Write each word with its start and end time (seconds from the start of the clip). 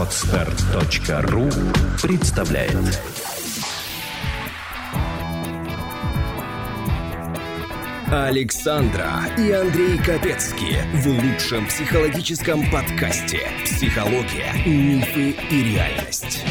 Отстар.ру 0.00 1.50
представляет 2.02 2.74
Александра 8.10 9.10
и 9.36 9.52
Андрей 9.52 9.98
Капецки 9.98 10.78
в 10.94 11.06
лучшем 11.06 11.66
психологическом 11.66 12.62
подкасте 12.70 13.40
«Психология, 13.66 14.54
мифы 14.64 15.36
и 15.50 15.74
реальность». 15.74 16.46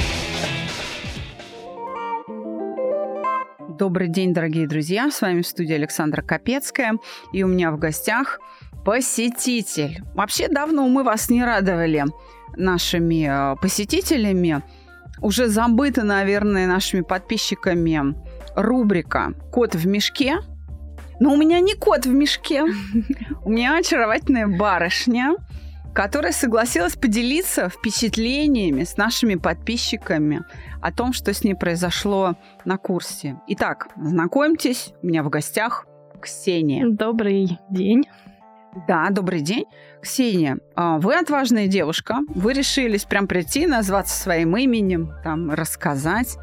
Добрый 3.67 4.09
день, 4.09 4.31
дорогие 4.31 4.67
друзья! 4.67 5.09
С 5.09 5.21
вами 5.21 5.41
в 5.41 5.47
студии 5.47 5.73
Александра 5.73 6.21
Капецкая. 6.21 6.99
И 7.33 7.41
у 7.41 7.47
меня 7.47 7.71
в 7.71 7.79
гостях 7.79 8.39
посетитель. 8.85 10.03
Вообще 10.13 10.49
давно 10.49 10.87
мы 10.87 11.03
вас 11.03 11.31
не 11.31 11.43
радовали 11.43 12.05
нашими 12.55 13.53
э, 13.53 13.55
посетителями. 13.61 14.61
Уже 15.21 15.47
забыта, 15.47 16.03
наверное, 16.03 16.67
нашими 16.67 17.01
подписчиками 17.01 18.15
рубрика 18.55 19.33
«Кот 19.51 19.75
в 19.75 19.85
мешке». 19.87 20.37
Но 21.19 21.33
у 21.33 21.37
меня 21.37 21.59
не 21.59 21.73
кот 21.73 22.05
в 22.05 22.13
мешке. 22.13 22.63
У 23.43 23.49
меня 23.49 23.77
очаровательная 23.77 24.47
барышня, 24.47 25.35
которая 25.93 26.31
согласилась 26.31 26.95
поделиться 26.95 27.67
впечатлениями 27.67 28.85
с 28.85 28.95
нашими 28.95 29.35
подписчиками 29.35 30.43
о 30.81 30.93
том, 30.93 31.11
что 31.11 31.33
с 31.33 31.43
ней 31.43 31.55
произошло 31.55 32.35
на 32.63 32.77
курсе. 32.77 33.37
Итак, 33.47 33.89
знакомьтесь, 33.97 34.93
у 35.01 35.07
меня 35.07 35.23
в 35.23 35.29
гостях 35.29 35.85
Ксения. 36.21 36.85
Добрый 36.87 37.59
день. 37.69 38.05
Да, 38.87 39.09
добрый 39.09 39.41
день. 39.41 39.65
Ксения, 40.01 40.59
а, 40.75 40.97
вы 40.97 41.15
отважная 41.15 41.67
девушка. 41.67 42.19
Вы 42.33 42.53
решились 42.53 43.05
прям 43.05 43.27
прийти, 43.27 43.67
назваться 43.67 44.19
своим 44.19 44.55
именем, 44.55 45.13
там, 45.23 45.51
рассказать. 45.51 46.37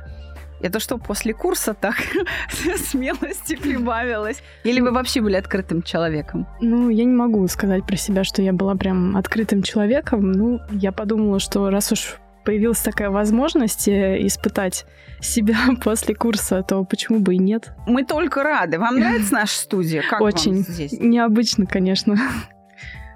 Это 0.60 0.80
что, 0.80 0.98
после 0.98 1.34
курса 1.34 1.74
так 1.74 1.96
смелости 2.76 3.56
прибавилось? 3.56 4.42
Или 4.64 4.80
вы 4.80 4.90
вообще 4.90 5.20
были 5.20 5.36
открытым 5.36 5.82
человеком? 5.82 6.46
Ну, 6.60 6.88
я 6.88 7.04
не 7.04 7.14
могу 7.14 7.46
сказать 7.48 7.86
про 7.86 7.96
себя, 7.96 8.24
что 8.24 8.42
я 8.42 8.52
была 8.52 8.74
прям 8.74 9.16
открытым 9.16 9.62
человеком. 9.62 10.32
Ну, 10.32 10.60
я 10.70 10.92
подумала, 10.92 11.40
что 11.40 11.68
раз 11.70 11.92
уж 11.92 12.16
появилась 12.44 12.78
такая 12.78 13.10
возможность 13.10 13.88
э, 13.88 14.24
испытать 14.26 14.86
себя 15.20 15.56
после 15.82 16.14
курса, 16.14 16.62
то 16.62 16.84
почему 16.84 17.18
бы 17.18 17.34
и 17.34 17.38
нет? 17.38 17.72
Мы 17.86 18.04
только 18.04 18.42
рады. 18.42 18.78
Вам 18.78 18.98
нравится 18.98 19.32
наша 19.34 19.58
студия? 19.58 20.02
Как 20.08 20.20
Очень. 20.20 20.58
здесь? 20.58 20.92
Необычно, 20.98 21.66
конечно. 21.66 22.16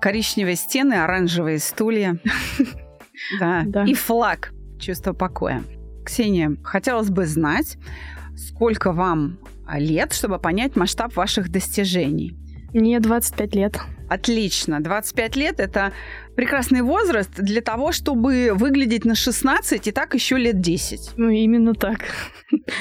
Коричневые 0.01 0.57
стены, 0.57 0.95
оранжевые 0.95 1.59
стулья. 1.59 2.19
Да. 3.39 3.85
И 3.85 3.93
флаг. 3.93 4.51
Чувство 4.79 5.13
покоя. 5.13 5.63
Ксения, 6.07 6.57
хотелось 6.65 7.11
бы 7.11 7.27
знать, 7.27 7.77
сколько 8.35 8.93
вам 8.93 9.39
лет, 9.75 10.15
чтобы 10.15 10.39
понять 10.39 10.75
масштаб 10.75 11.15
ваших 11.15 11.51
достижений. 11.51 12.35
Мне 12.73 13.01
25 13.01 13.55
лет. 13.55 13.81
Отлично. 14.09 14.81
25 14.81 15.37
лет– 15.37 15.55
это 15.61 15.93
прекрасный 16.35 16.83
возраст 16.83 17.31
для 17.37 17.61
того, 17.61 17.93
чтобы 17.93 18.53
выглядеть 18.55 19.05
на 19.05 19.15
16 19.15 19.87
и 19.87 19.93
так 19.93 20.15
еще 20.15 20.37
лет 20.37 20.61
10. 20.61 21.13
Ну, 21.17 21.29
именно 21.29 21.75
так. 21.75 22.01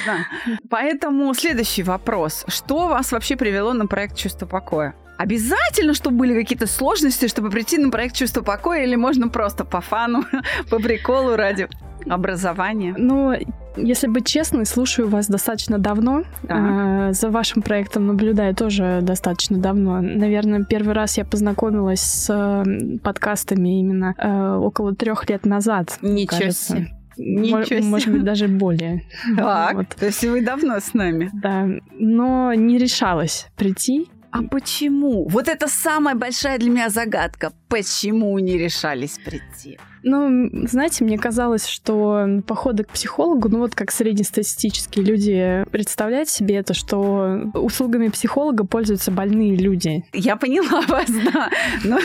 Да. 0.05 0.25
Поэтому 0.69 1.33
следующий 1.33 1.83
вопрос. 1.83 2.45
Что 2.47 2.87
вас 2.87 3.11
вообще 3.11 3.35
привело 3.35 3.73
на 3.73 3.87
проект 3.87 4.15
«Чувство 4.15 4.45
покоя»? 4.45 4.95
Обязательно, 5.19 5.93
чтобы 5.93 6.15
были 6.19 6.33
какие-то 6.33 6.65
сложности, 6.65 7.27
чтобы 7.27 7.49
прийти 7.49 7.77
на 7.77 7.91
проект 7.91 8.15
«Чувство 8.15 8.41
покоя» 8.41 8.85
или 8.85 8.95
можно 8.95 9.27
просто 9.27 9.65
по 9.65 9.81
фану, 9.81 10.23
по 10.69 10.79
приколу 10.79 11.35
ради 11.35 11.67
образования? 12.07 12.95
Ну, 12.97 13.33
если 13.75 14.07
быть 14.07 14.25
честной, 14.25 14.65
слушаю 14.65 15.09
вас 15.09 15.27
достаточно 15.27 15.77
давно. 15.77 16.23
А, 16.47 17.11
за 17.11 17.29
вашим 17.31 17.61
проектом 17.61 18.07
наблюдаю 18.07 18.55
тоже 18.55 18.99
достаточно 19.01 19.57
давно. 19.57 19.99
Наверное, 19.99 20.63
первый 20.63 20.93
раз 20.93 21.17
я 21.17 21.25
познакомилась 21.25 21.99
с 21.99 22.63
подкастами 23.03 23.77
именно 23.77 24.15
э, 24.17 24.55
около 24.55 24.95
трех 24.95 25.29
лет 25.29 25.45
назад. 25.45 25.97
Ничего 26.01 26.39
кажется. 26.39 26.77
себе. 26.77 26.87
Ничего 27.17 27.63
себе. 27.63 27.81
Может 27.81 28.13
быть, 28.13 28.23
даже 28.23 28.47
более. 28.47 29.03
Так, 29.35 29.75
вот. 29.75 29.87
то 29.99 30.05
есть 30.05 30.23
вы 30.23 30.45
давно 30.45 30.79
с 30.79 30.93
нами. 30.93 31.29
Да, 31.33 31.67
но 31.91 32.53
не 32.53 32.77
решалась 32.77 33.47
прийти. 33.57 34.07
А 34.31 34.43
почему? 34.43 35.27
Вот 35.27 35.47
это 35.47 35.67
самая 35.67 36.15
большая 36.15 36.59
для 36.59 36.69
меня 36.69 36.89
загадка. 36.89 37.51
Почему 37.67 38.37
не 38.39 38.57
решались 38.57 39.17
прийти? 39.17 39.79
Ну, 40.03 40.49
знаете, 40.67 41.03
мне 41.03 41.17
казалось, 41.17 41.67
что 41.67 42.41
походы 42.47 42.83
к 42.83 42.89
психологу, 42.89 43.49
ну 43.49 43.59
вот 43.59 43.75
как 43.75 43.91
среднестатистические 43.91 45.03
люди 45.03 45.65
представляют 45.71 46.29
себе 46.29 46.55
это, 46.55 46.73
что 46.73 47.51
услугами 47.53 48.07
психолога 48.07 48.65
пользуются 48.65 49.11
больные 49.11 49.55
люди. 49.55 50.05
Я 50.13 50.35
поняла 50.35 50.81
вас, 50.87 51.09
да. 51.33 51.49
Но 51.83 51.99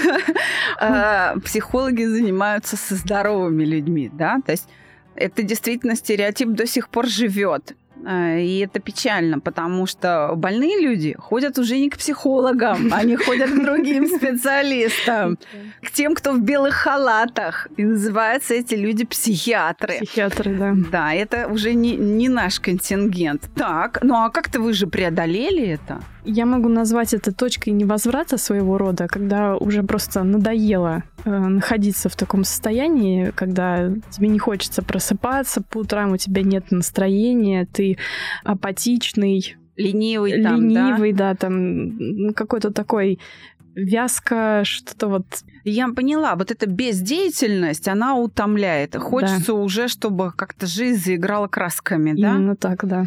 а, 0.80 1.36
психологи 1.44 2.04
занимаются 2.04 2.76
со 2.76 2.94
здоровыми 2.96 3.64
людьми, 3.64 4.10
да? 4.12 4.38
То 4.44 4.52
есть 4.52 4.68
это 5.14 5.42
действительно 5.42 5.94
стереотип 5.94 6.48
до 6.48 6.66
сих 6.66 6.88
пор 6.88 7.06
живет. 7.06 7.76
Э, 8.06 8.40
и 8.40 8.58
это 8.58 8.80
печально, 8.80 9.40
потому 9.40 9.86
что 9.86 10.32
больные 10.36 10.80
люди 10.80 11.14
ходят 11.18 11.58
уже 11.58 11.78
не 11.78 11.88
к 11.88 11.96
психологам, 11.96 12.90
они 12.92 13.16
ходят 13.16 13.50
к 13.50 13.64
другим 13.64 14.06
специалистам, 14.06 15.38
к 15.82 15.90
тем, 15.90 16.14
кто 16.14 16.32
в 16.32 16.40
белых 16.40 16.74
халатах. 16.74 17.68
И 17.76 17.84
называются 17.84 18.54
эти 18.54 18.74
люди 18.74 19.04
психиатры. 19.04 19.98
Психиатры, 20.02 20.54
да. 20.56 20.74
Да, 20.90 21.14
это 21.14 21.48
уже 21.48 21.74
не, 21.74 21.96
не 21.96 22.28
наш 22.28 22.60
контингент. 22.60 23.50
Так, 23.54 23.98
ну 24.02 24.14
а 24.14 24.30
как-то 24.30 24.60
вы 24.60 24.72
же 24.72 24.86
преодолели 24.86 25.66
это? 25.66 26.00
Я 26.24 26.46
могу 26.46 26.68
назвать 26.68 27.12
это 27.14 27.32
точкой 27.32 27.70
невозврата 27.70 28.38
своего 28.38 28.78
рода, 28.78 29.08
когда 29.08 29.56
уже 29.56 29.82
просто 29.82 30.24
надоело 30.24 31.02
э, 31.24 31.30
находиться 31.30 32.08
в 32.08 32.16
таком 32.16 32.44
состоянии, 32.44 33.30
когда 33.34 33.90
тебе 34.10 34.28
не 34.28 34.38
хочется 34.38 34.82
просыпаться 34.82 35.62
по 35.62 35.78
утрам, 35.78 36.12
у 36.12 36.16
тебя 36.16 36.42
нет 36.42 36.70
настроения, 36.70 37.66
ты 37.70 37.98
апатичный, 38.42 39.56
ленивый, 39.76 40.42
там, 40.42 40.68
ленивый, 40.68 41.12
да, 41.12 41.32
да 41.32 41.34
там 41.34 42.32
какой-то 42.34 42.72
такой 42.72 43.18
вязко, 43.74 44.62
что-то 44.64 45.08
вот. 45.08 45.26
Я 45.64 45.88
поняла, 45.88 46.34
вот 46.36 46.50
эта 46.50 46.66
бездеятельность, 46.66 47.88
она 47.88 48.16
утомляет. 48.16 48.96
Хочется 48.96 49.52
да. 49.52 49.54
уже, 49.54 49.88
чтобы 49.88 50.32
как-то 50.32 50.66
жизнь 50.66 51.02
заиграла 51.02 51.48
красками, 51.48 52.12
да? 52.12 52.34
Именно 52.34 52.56
так, 52.56 52.84
да. 52.86 53.06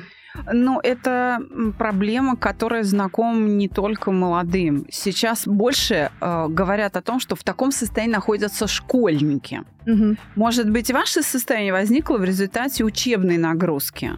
Ну, 0.52 0.80
это 0.80 1.40
проблема, 1.78 2.36
которая 2.36 2.84
знакома 2.84 3.48
не 3.48 3.68
только 3.68 4.12
молодым. 4.12 4.86
Сейчас 4.92 5.48
больше 5.48 6.12
э, 6.22 6.46
говорят 6.50 6.96
о 6.96 7.02
том, 7.02 7.20
что 7.20 7.36
в 7.36 7.44
таком 7.44 7.72
состоянии 7.72 8.14
находятся 8.14 8.68
школьники. 8.68 9.64
Угу. 9.88 10.16
Может 10.36 10.70
быть, 10.70 10.92
ваше 10.92 11.24
состояние 11.24 11.74
возникло 11.74 12.18
в 12.18 12.24
результате 12.24 12.84
учебной 12.84 13.38
нагрузки? 13.38 14.12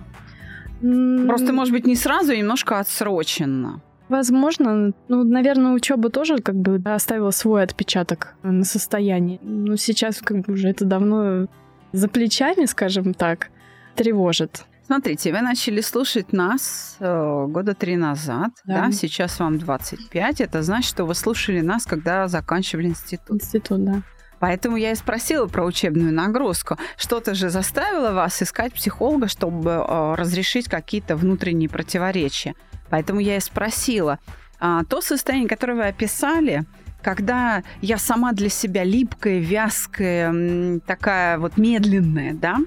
Просто, 0.82 1.52
может 1.52 1.74
быть, 1.74 1.86
не 1.86 1.96
сразу, 1.96 2.32
а 2.32 2.36
немножко 2.36 2.80
отсроченно. 2.80 3.82
Возможно, 4.10 4.94
ну, 5.08 5.24
наверное, 5.24 5.74
учеба 5.74 6.10
тоже 6.10 6.40
как 6.40 6.56
бы 6.56 6.82
оставила 6.92 7.32
свой 7.32 7.64
отпечаток 7.64 8.36
на 8.44 8.66
состоянии. 8.66 9.40
Но 9.44 9.76
сейчас 9.76 10.20
как 10.20 10.40
бы 10.42 10.54
уже 10.54 10.70
это 10.70 10.84
давно 10.84 11.48
за 11.92 12.10
плечами, 12.10 12.66
скажем 12.66 13.14
так, 13.14 13.50
тревожит. 13.96 14.66
Смотрите, 14.86 15.32
вы 15.32 15.42
начали 15.42 15.82
слушать 15.82 16.34
нас 16.34 16.98
э, 17.00 17.46
года 17.48 17.76
три 17.76 17.96
назад, 17.96 18.50
да. 18.66 18.88
да, 18.88 18.92
сейчас 18.92 19.40
вам 19.40 19.60
25, 19.60 20.42
это 20.42 20.64
значит, 20.64 20.90
что 20.90 21.06
вы 21.06 21.14
слушали 21.14 21.62
нас, 21.62 21.86
когда 21.86 22.28
заканчивали 22.28 22.88
институт. 22.88 23.36
Институт, 23.36 23.86
да. 23.86 24.02
Поэтому 24.40 24.78
я 24.78 24.92
и 24.92 24.96
спросила 24.96 25.46
про 25.46 25.64
учебную 25.64 26.12
нагрузку. 26.12 26.78
Что-то 26.98 27.36
же 27.36 27.50
заставило 27.50 28.14
вас 28.14 28.42
искать 28.42 28.74
психолога, 28.74 29.28
чтобы 29.28 29.70
э, 29.70 30.16
разрешить 30.16 30.68
какие-то 30.68 31.16
внутренние 31.16 31.70
противоречия. 31.70 32.56
Поэтому 32.90 33.20
я 33.20 33.38
и 33.38 33.40
спросила. 33.40 34.20
А, 34.60 34.84
то 34.84 35.02
состояние, 35.02 35.48
которое 35.48 35.76
вы 35.76 35.88
описали, 35.88 36.66
когда 37.02 37.64
я 37.82 37.98
сама 37.98 38.34
для 38.34 38.50
себя 38.50 38.84
липкая, 38.84 39.40
вязкая, 39.40 40.80
такая 40.86 41.38
вот 41.40 41.58
медленная, 41.58 42.34
да, 42.34 42.58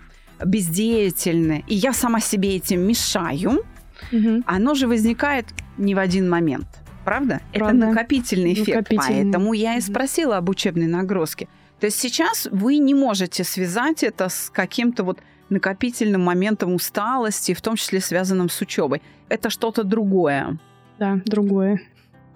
бездеятельны, 0.44 1.64
и 1.66 1.74
я 1.74 1.92
сама 1.92 2.20
себе 2.20 2.56
этим 2.56 2.80
мешаю, 2.80 3.64
угу. 4.10 4.42
оно 4.46 4.74
же 4.74 4.88
возникает 4.88 5.46
не 5.76 5.94
в 5.94 5.98
один 5.98 6.28
момент. 6.28 6.66
Правда? 7.04 7.40
Правда. 7.52 7.76
Это 7.76 7.86
накопительный 7.86 8.52
эффект. 8.52 8.68
Накопительный. 8.68 9.24
Поэтому 9.24 9.52
я 9.52 9.76
и 9.76 9.80
спросила 9.80 10.36
об 10.36 10.48
учебной 10.48 10.86
нагрузке. 10.86 11.48
То 11.80 11.86
есть 11.86 11.98
сейчас 11.98 12.48
вы 12.52 12.78
не 12.78 12.94
можете 12.94 13.42
связать 13.42 14.04
это 14.04 14.28
с 14.28 14.50
каким-то 14.54 15.02
вот 15.02 15.18
накопительным 15.52 16.22
моментом 16.22 16.74
усталости, 16.74 17.54
в 17.54 17.60
том 17.60 17.76
числе 17.76 18.00
связанным 18.00 18.48
с 18.48 18.60
учебой. 18.60 19.02
Это 19.28 19.50
что-то 19.50 19.84
другое. 19.84 20.58
Да, 20.98 21.20
другое. 21.24 21.80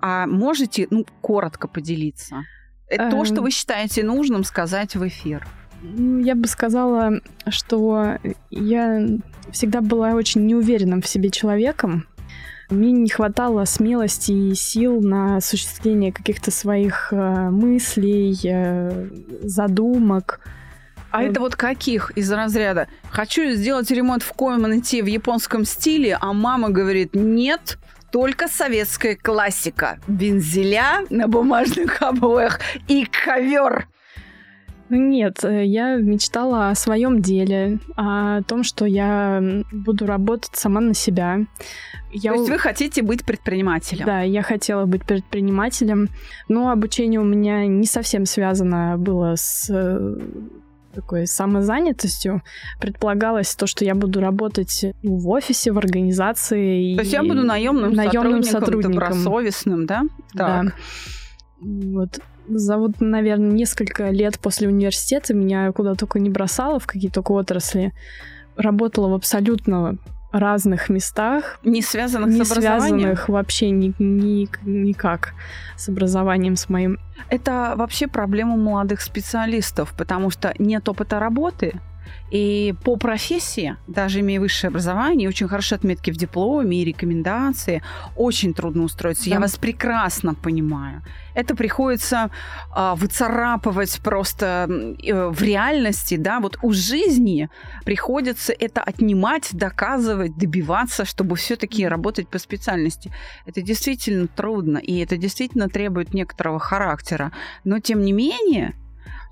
А 0.00 0.26
можете, 0.26 0.86
ну, 0.90 1.04
коротко 1.20 1.68
поделиться? 1.68 2.44
Это 2.88 3.10
то, 3.10 3.24
что 3.24 3.36
эм. 3.36 3.42
вы 3.44 3.50
считаете 3.50 4.04
нужным 4.04 4.44
сказать 4.44 4.94
в 4.94 5.06
эфир. 5.06 5.46
Ну, 5.82 6.20
я 6.20 6.34
бы 6.34 6.46
сказала, 6.46 7.20
что 7.48 8.18
я 8.50 9.06
всегда 9.50 9.80
была 9.80 10.12
очень 10.12 10.46
неуверенным 10.46 11.02
в 11.02 11.08
себе 11.08 11.30
человеком. 11.30 12.06
Мне 12.70 12.90
не 12.90 13.08
хватало 13.08 13.64
смелости 13.64 14.32
и 14.32 14.54
сил 14.54 15.00
на 15.00 15.36
осуществление 15.36 16.12
каких-то 16.12 16.50
своих 16.50 17.12
э, 17.12 17.50
мыслей, 17.50 18.36
э, 18.44 19.08
задумок. 19.42 20.40
А 21.16 21.22
это 21.22 21.40
вот 21.40 21.56
каких 21.56 22.10
из 22.10 22.30
разряда? 22.30 22.88
Хочу 23.10 23.50
сделать 23.52 23.90
ремонт 23.90 24.22
в 24.22 24.32
комнате 24.34 25.02
в 25.02 25.06
японском 25.06 25.64
стиле, 25.64 26.18
а 26.20 26.34
мама 26.34 26.68
говорит 26.68 27.14
нет, 27.14 27.78
только 28.12 28.48
советская 28.48 29.16
классика. 29.16 29.98
Бензеля 30.06 31.06
на 31.08 31.26
бумажных 31.26 32.02
обоях 32.02 32.60
и 32.86 33.06
ковер. 33.06 33.88
Нет, 34.88 35.42
э, 35.42 35.64
я 35.64 35.96
мечтала 35.96 36.68
о 36.68 36.74
своем 36.74 37.20
деле, 37.20 37.78
о 37.96 38.42
том, 38.42 38.62
что 38.62 38.84
я 38.84 39.42
буду 39.72 40.06
работать 40.06 40.54
сама 40.54 40.80
на 40.80 40.94
себя. 40.94 41.40
Я... 42.12 42.32
То 42.32 42.38
есть 42.38 42.50
вы 42.50 42.58
хотите 42.58 43.02
быть 43.02 43.24
предпринимателем? 43.24 44.06
Да, 44.06 44.20
я 44.20 44.42
хотела 44.42 44.84
быть 44.84 45.04
предпринимателем, 45.04 46.08
но 46.48 46.70
обучение 46.70 47.20
у 47.20 47.24
меня 47.24 47.66
не 47.66 47.86
совсем 47.86 48.26
связано 48.26 48.96
было 48.96 49.34
с 49.34 49.68
э, 49.70 50.18
такой 50.96 51.26
самозанятостью. 51.26 52.42
Предполагалось 52.80 53.54
то, 53.54 53.66
что 53.66 53.84
я 53.84 53.94
буду 53.94 54.20
работать 54.20 54.86
ну, 55.02 55.18
в 55.18 55.28
офисе, 55.28 55.70
в 55.70 55.78
организации. 55.78 56.96
То 56.96 57.02
есть 57.02 57.12
я 57.12 57.22
буду 57.22 57.44
наемным, 57.44 57.92
наемным 57.92 58.42
сотрудником, 58.42 58.60
сотрудником. 58.60 58.92
добросовестным, 58.92 59.86
да? 59.86 60.02
Так. 60.34 60.64
Да. 60.64 60.72
Вот 61.60 62.20
за 62.48 62.78
вот, 62.78 63.00
наверное, 63.00 63.50
несколько 63.50 64.10
лет 64.10 64.38
после 64.38 64.68
университета 64.68 65.34
меня 65.34 65.70
куда 65.72 65.94
только 65.94 66.18
не 66.18 66.30
бросало 66.30 66.78
в 66.78 66.86
какие 66.86 67.10
только 67.10 67.32
отрасли. 67.32 67.92
Работала 68.56 69.08
в 69.08 69.14
абсолютно 69.14 69.98
разных 70.32 70.88
местах. 70.88 71.58
Не 71.64 71.82
связанных 71.82 72.30
не 72.30 72.44
с 72.44 72.50
образованием? 72.50 72.98
связанных 72.98 73.28
вообще 73.28 73.70
ни, 73.70 73.94
ни, 73.98 74.48
никак 74.64 75.34
с 75.76 75.88
образованием 75.88 76.56
с 76.56 76.68
моим. 76.68 76.98
Это 77.28 77.74
вообще 77.76 78.06
проблема 78.06 78.56
молодых 78.56 79.00
специалистов, 79.00 79.94
потому 79.96 80.30
что 80.30 80.54
нет 80.58 80.88
опыта 80.88 81.18
работы, 81.18 81.80
и 82.30 82.74
по 82.84 82.96
профессии, 82.96 83.76
даже 83.86 84.20
имея 84.20 84.40
высшее 84.40 84.68
образование, 84.68 85.28
очень 85.28 85.48
хорошие 85.48 85.76
отметки 85.76 86.10
в 86.10 86.16
дипломе 86.16 86.82
и 86.82 86.84
рекомендации, 86.84 87.82
очень 88.16 88.52
трудно 88.52 88.84
устроиться. 88.84 89.24
Да. 89.24 89.30
Я 89.30 89.40
вас 89.40 89.56
прекрасно 89.56 90.34
понимаю. 90.34 91.02
Это 91.34 91.54
приходится 91.54 92.30
а, 92.72 92.94
выцарапывать 92.94 94.00
просто 94.02 94.68
э, 95.02 95.28
в 95.28 95.42
реальности, 95.42 96.16
да, 96.16 96.40
вот 96.40 96.58
у 96.62 96.72
жизни 96.72 97.50
приходится 97.84 98.52
это 98.52 98.82
отнимать, 98.82 99.50
доказывать, 99.52 100.36
добиваться, 100.36 101.04
чтобы 101.04 101.36
все-таки 101.36 101.86
работать 101.86 102.28
по 102.28 102.38
специальности. 102.38 103.12
Это 103.44 103.60
действительно 103.60 104.26
трудно, 104.28 104.78
и 104.78 104.98
это 104.98 105.16
действительно 105.16 105.68
требует 105.68 106.14
некоторого 106.14 106.58
характера. 106.58 107.32
Но 107.64 107.80
тем 107.80 108.02
не 108.02 108.12
менее, 108.12 108.74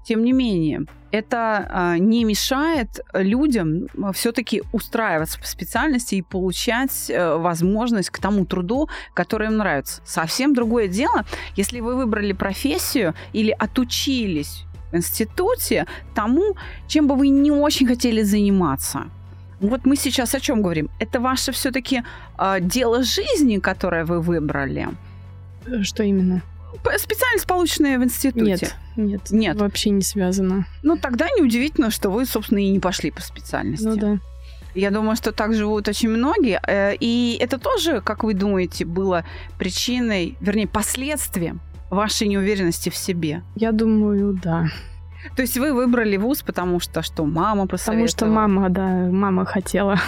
тем 0.05 0.23
не 0.23 0.33
менее, 0.33 0.87
это 1.11 1.69
а, 1.71 1.99
не 1.99 2.25
мешает 2.25 3.01
людям 3.15 3.89
а, 4.03 4.13
все-таки 4.13 4.63
устраиваться 4.73 5.39
по 5.39 5.47
специальности 5.47 6.17
и 6.17 6.23
получать 6.23 7.11
а, 7.11 7.39
возможность 7.39 8.11
к 8.11 8.19
тому 8.19 8.45
труду, 8.45 8.89
который 9.15 9.47
им 9.47 9.57
нравится. 9.57 10.03
Совсем 10.05 10.55
другое 10.55 10.89
дело, 10.89 11.25
если 11.57 11.81
вы 11.81 11.97
выбрали 11.97 12.33
профессию 12.33 13.15
или 13.33 13.51
отучились 13.51 14.65
в 14.93 14.97
институте 14.97 15.87
тому, 16.15 16.57
чем 16.89 17.07
бы 17.07 17.17
вы 17.17 17.29
не 17.29 17.51
очень 17.51 17.87
хотели 17.87 18.23
заниматься. 18.23 19.05
Вот 19.61 19.87
мы 19.87 19.97
сейчас 19.97 20.35
о 20.35 20.41
чем 20.41 20.63
говорим? 20.63 20.91
Это 21.01 21.21
ваше 21.21 21.53
все-таки 21.53 22.03
э, 22.39 22.61
дело 22.61 23.03
жизни, 23.03 23.59
которое 23.59 24.05
вы 24.05 24.21
выбрали. 24.21 24.89
Что 25.83 26.03
именно? 26.03 26.43
Специальность, 26.99 27.47
полученная 27.47 27.99
в 27.99 28.05
институте. 28.05 28.45
Нет, 28.45 28.77
нет, 28.97 29.31
нет. 29.31 29.57
Вообще 29.57 29.91
не 29.91 30.03
связано. 30.03 30.67
Ну, 30.83 30.97
тогда 30.97 31.27
неудивительно, 31.37 31.91
что 31.91 32.11
вы, 32.11 32.27
собственно, 32.27 32.59
и 32.59 32.71
не 32.71 32.81
пошли 32.81 33.11
по 33.11 33.23
специальности. 33.23 33.85
Ну 33.87 33.97
да. 33.97 34.19
Я 34.75 34.91
думаю, 34.91 35.17
что 35.17 35.33
так 35.33 35.55
живут 35.55 35.89
очень 35.89 36.09
многие. 36.09 36.61
Э, 36.67 36.95
и 36.99 37.39
это 37.41 37.59
тоже, 37.59 38.01
как 38.01 38.25
вы 38.25 38.35
думаете, 38.35 38.85
было 38.85 39.25
причиной, 39.59 40.37
вернее, 40.41 40.67
последствием 40.67 41.61
вашей 41.91 42.27
неуверенности 42.27 42.91
в 42.91 42.97
себе? 42.97 43.43
Я 43.55 43.73
думаю, 43.73 44.39
да. 44.43 44.67
То 45.37 45.43
есть 45.43 45.57
вы 45.57 45.73
выбрали 45.73 46.17
вуз, 46.17 46.43
потому 46.43 46.81
что 46.81 47.03
что, 47.03 47.25
мама 47.25 47.67
посоветовала? 47.67 48.07
Потому 48.07 48.09
что 48.09 48.27
мама, 48.27 48.69
да, 48.69 48.89
мама 49.11 49.45
хотела. 49.45 49.99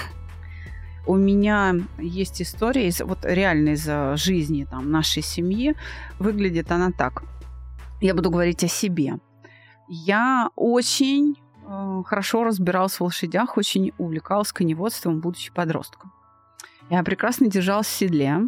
У 1.06 1.14
меня 1.14 1.76
есть 1.98 2.42
история 2.42 2.88
из, 2.88 3.00
вот 3.00 3.20
реально 3.22 3.70
из 3.70 4.20
жизни 4.20 4.66
там, 4.68 4.90
нашей 4.90 5.22
семьи. 5.22 5.74
Выглядит 6.18 6.72
она 6.72 6.90
так. 6.90 7.22
Я 8.00 8.14
буду 8.14 8.30
говорить 8.30 8.64
о 8.64 8.68
себе. 8.68 9.18
Я 9.88 10.50
очень 10.56 11.36
э, 11.64 12.02
хорошо 12.04 12.44
разбиралась 12.44 12.98
в 12.98 13.04
лошадях, 13.04 13.56
очень 13.56 13.92
увлекалась 13.98 14.52
коневодством, 14.52 15.20
будучи 15.20 15.52
подростком. 15.52 16.12
Я 16.90 17.02
прекрасно 17.02 17.48
держалась 17.48 17.86
в 17.86 17.96
седле. 17.96 18.40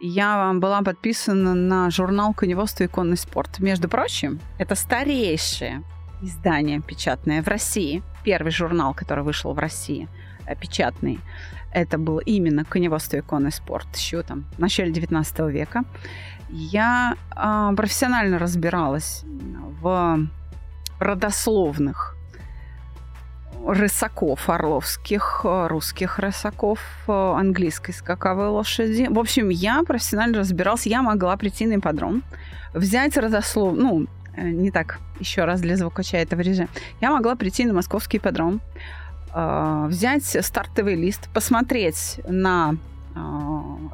Я 0.00 0.52
была 0.54 0.82
подписана 0.82 1.54
на 1.54 1.90
журнал 1.90 2.34
«Коневодство 2.34 2.84
и 2.84 2.88
конный 2.88 3.16
спорт». 3.16 3.60
Между 3.60 3.88
прочим, 3.88 4.40
это 4.58 4.74
старейшее 4.74 5.84
издание 6.22 6.80
печатное 6.80 7.42
в 7.42 7.48
России. 7.48 8.02
Первый 8.24 8.50
журнал, 8.50 8.94
который 8.94 9.24
вышел 9.24 9.52
в 9.52 9.58
России, 9.58 10.08
печатный 10.60 11.20
это 11.72 11.98
был 11.98 12.18
именно 12.18 12.64
коневодство 12.64 13.16
и 13.16 13.20
конный 13.20 13.52
спорт 13.52 13.86
еще 13.96 14.22
там 14.22 14.44
в 14.56 14.58
начале 14.58 14.92
19 14.92 15.38
века. 15.50 15.84
Я 16.50 17.16
э, 17.34 17.74
профессионально 17.76 18.38
разбиралась 18.38 19.24
в 19.80 20.28
родословных 20.98 22.16
рысаков 23.66 24.50
орловских, 24.50 25.40
русских 25.44 26.18
рысаков, 26.18 26.80
английской 27.06 27.92
скаковой 27.92 28.48
лошади. 28.48 29.06
В 29.08 29.18
общем, 29.18 29.48
я 29.48 29.82
профессионально 29.84 30.38
разбиралась. 30.38 30.86
Я 30.86 31.02
могла 31.02 31.36
прийти 31.36 31.66
на 31.66 31.76
ипподром, 31.76 32.22
взять 32.74 33.16
родослов... 33.16 33.74
Ну, 33.76 34.06
э, 34.36 34.50
не 34.50 34.70
так, 34.70 34.98
еще 35.20 35.44
раз 35.44 35.60
для 35.60 35.76
звукача 35.76 36.18
этого 36.18 36.40
режима. 36.40 36.68
Я 37.00 37.12
могла 37.12 37.34
прийти 37.34 37.64
на 37.64 37.72
московский 37.72 38.18
ипподром, 38.18 38.56
э, 38.56 39.01
взять 39.34 40.24
стартовый 40.24 40.94
лист, 40.94 41.28
посмотреть 41.32 42.20
на 42.26 42.76
э, 43.14 43.18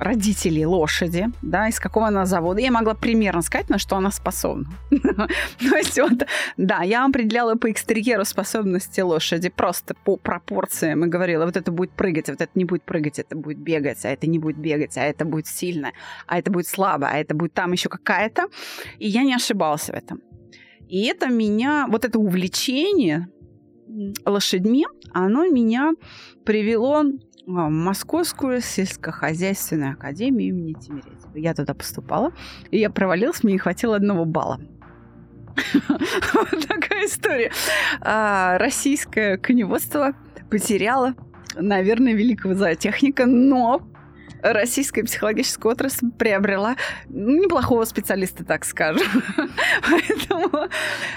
родителей 0.01 0.67
лошади, 0.67 1.27
да, 1.43 1.69
из 1.69 1.81
какого 1.81 2.09
она 2.09 2.27
завода. 2.27 2.61
Я 2.61 2.71
могла 2.71 2.95
примерно 2.95 3.43
сказать, 3.43 3.69
на 3.69 3.79
что 3.79 3.97
она 3.97 4.11
способна. 4.11 4.67
То 4.91 5.77
есть 5.77 5.99
вот, 5.99 6.27
да, 6.57 6.83
я 6.83 7.05
определяла 7.05 7.55
по 7.55 7.71
экстерьеру 7.71 8.25
способности 8.25 9.01
лошади, 9.01 9.49
просто 9.49 9.95
по 9.95 10.17
пропорциям 10.17 11.05
и 11.05 11.09
говорила, 11.09 11.45
вот 11.45 11.57
это 11.57 11.73
будет 11.73 11.93
прыгать, 11.93 12.29
вот 12.29 12.41
это 12.41 12.53
не 12.55 12.65
будет 12.65 12.83
прыгать, 12.83 13.19
это 13.19 13.37
будет 13.37 13.59
бегать, 13.59 14.05
а 14.05 14.09
это 14.09 14.27
не 14.27 14.39
будет 14.39 14.59
бегать, 14.59 14.97
а 14.97 15.03
это 15.03 15.25
будет 15.25 15.47
сильно, 15.47 15.93
а 16.27 16.39
это 16.39 16.51
будет 16.51 16.67
слабо, 16.67 17.09
а 17.09 17.17
это 17.17 17.35
будет 17.35 17.53
там 17.55 17.73
еще 17.73 17.89
какая-то. 17.89 18.49
И 18.99 19.09
я 19.09 19.23
не 19.23 19.35
ошибалась 19.35 19.89
в 19.89 19.95
этом. 19.95 20.21
И 20.89 21.05
это 21.07 21.29
меня, 21.29 21.87
вот 21.89 22.05
это 22.05 22.19
увлечение 22.19 23.29
лошадьми, 24.25 24.87
оно 25.13 25.47
меня 25.47 25.93
привело 26.45 27.05
в 27.47 27.69
Московскую 27.71 28.61
сельскохозяйственную 28.61 29.93
академию 29.93 30.49
имени 30.49 30.75
Тимирязева. 30.75 31.35
Я 31.35 31.55
туда 31.55 31.75
поступала, 31.75 32.33
и 32.71 32.79
я 32.79 32.91
провалилась, 32.91 33.43
мне 33.43 33.55
не 33.55 33.59
хватило 33.59 33.97
одного 33.97 34.25
балла. 34.25 34.61
Вот 36.35 36.69
такая 36.69 37.07
история. 37.07 37.51
А, 38.01 38.59
российское 38.59 39.39
коневодство 39.39 40.15
потеряло, 40.51 41.15
наверное, 41.57 42.13
великого 42.13 42.55
зоотехника, 42.55 43.27
но 43.27 43.83
российская 44.43 45.03
психологическая 45.03 45.73
отрасль 45.73 46.11
приобрела 46.11 46.77
неплохого 47.09 47.85
специалиста, 47.85 48.45
так 48.45 48.65
скажем. 48.65 49.07
поэтому, 49.91 50.69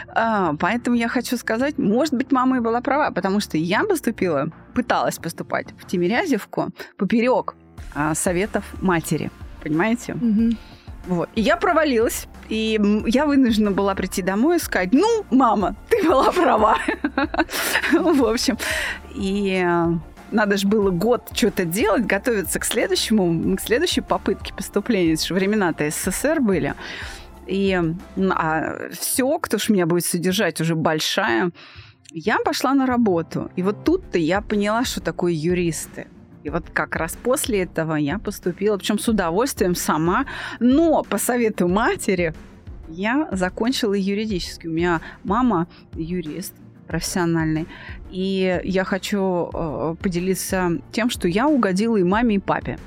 а, 0.07 0.55
поэтому 0.59 0.95
я 0.95 1.07
хочу 1.07 1.37
сказать, 1.37 1.77
может 1.77 2.13
быть, 2.13 2.31
мама 2.31 2.57
и 2.57 2.59
была 2.59 2.81
права, 2.81 3.11
потому 3.11 3.39
что 3.39 3.57
я 3.57 3.83
поступила, 3.83 4.49
пыталась 4.73 5.17
поступать 5.17 5.67
в 5.79 5.87
Тимирязевку 5.87 6.69
поперек 6.97 7.55
а, 7.93 8.15
советов 8.15 8.63
матери. 8.81 9.31
Понимаете? 9.63 10.13
Угу. 10.13 10.57
Вот. 11.07 11.29
И 11.35 11.41
я 11.41 11.57
провалилась, 11.57 12.27
и 12.49 12.79
я 13.07 13.25
вынуждена 13.25 13.71
была 13.71 13.95
прийти 13.95 14.21
домой 14.21 14.57
и 14.57 14.59
сказать, 14.59 14.93
ну, 14.93 15.25
мама, 15.31 15.75
ты 15.89 16.07
была 16.07 16.31
права. 16.31 16.77
В 17.91 18.25
общем, 18.25 18.57
и 19.15 19.65
надо 20.31 20.57
же 20.57 20.67
было 20.67 20.89
год 20.91 21.29
что-то 21.33 21.65
делать, 21.65 22.05
готовиться 22.05 22.59
к 22.59 22.65
следующему, 22.65 23.55
к 23.55 23.61
следующей 23.61 24.01
попытке 24.01 24.53
поступления. 24.53 25.13
Это 25.13 25.27
же 25.27 25.33
времена-то 25.33 25.89
СССР 25.89 26.41
были. 26.41 26.73
И 27.47 27.79
а 28.17 28.89
все, 28.91 29.39
кто 29.39 29.57
ж 29.57 29.69
меня 29.69 29.85
будет 29.85 30.05
содержать, 30.05 30.61
уже 30.61 30.75
большая 30.75 31.51
я 32.13 32.39
пошла 32.39 32.73
на 32.73 32.85
работу. 32.85 33.49
И 33.55 33.63
вот 33.63 33.83
тут-то 33.83 34.17
я 34.17 34.41
поняла, 34.41 34.83
что 34.83 35.01
такое 35.01 35.31
юристы. 35.31 36.07
И 36.43 36.49
вот 36.49 36.69
как 36.71 36.95
раз 36.95 37.15
после 37.15 37.61
этого 37.63 37.95
я 37.95 38.19
поступила, 38.19 38.77
причем 38.77 38.99
с 38.99 39.07
удовольствием 39.07 39.75
сама, 39.75 40.25
но 40.59 41.03
по 41.03 41.17
совету 41.17 41.67
матери 41.67 42.33
я 42.89 43.29
закончила 43.31 43.93
юридически. 43.93 44.67
У 44.67 44.71
меня 44.71 45.01
мама 45.23 45.67
юрист 45.93 46.53
профессиональный. 46.91 47.67
И 48.11 48.59
я 48.65 48.83
хочу 48.83 49.49
э, 49.53 49.95
поделиться 50.01 50.71
тем, 50.91 51.09
что 51.09 51.29
я 51.29 51.47
угодила 51.47 51.95
и 51.95 52.03
маме, 52.03 52.35
и 52.35 52.39
папе. 52.39 52.77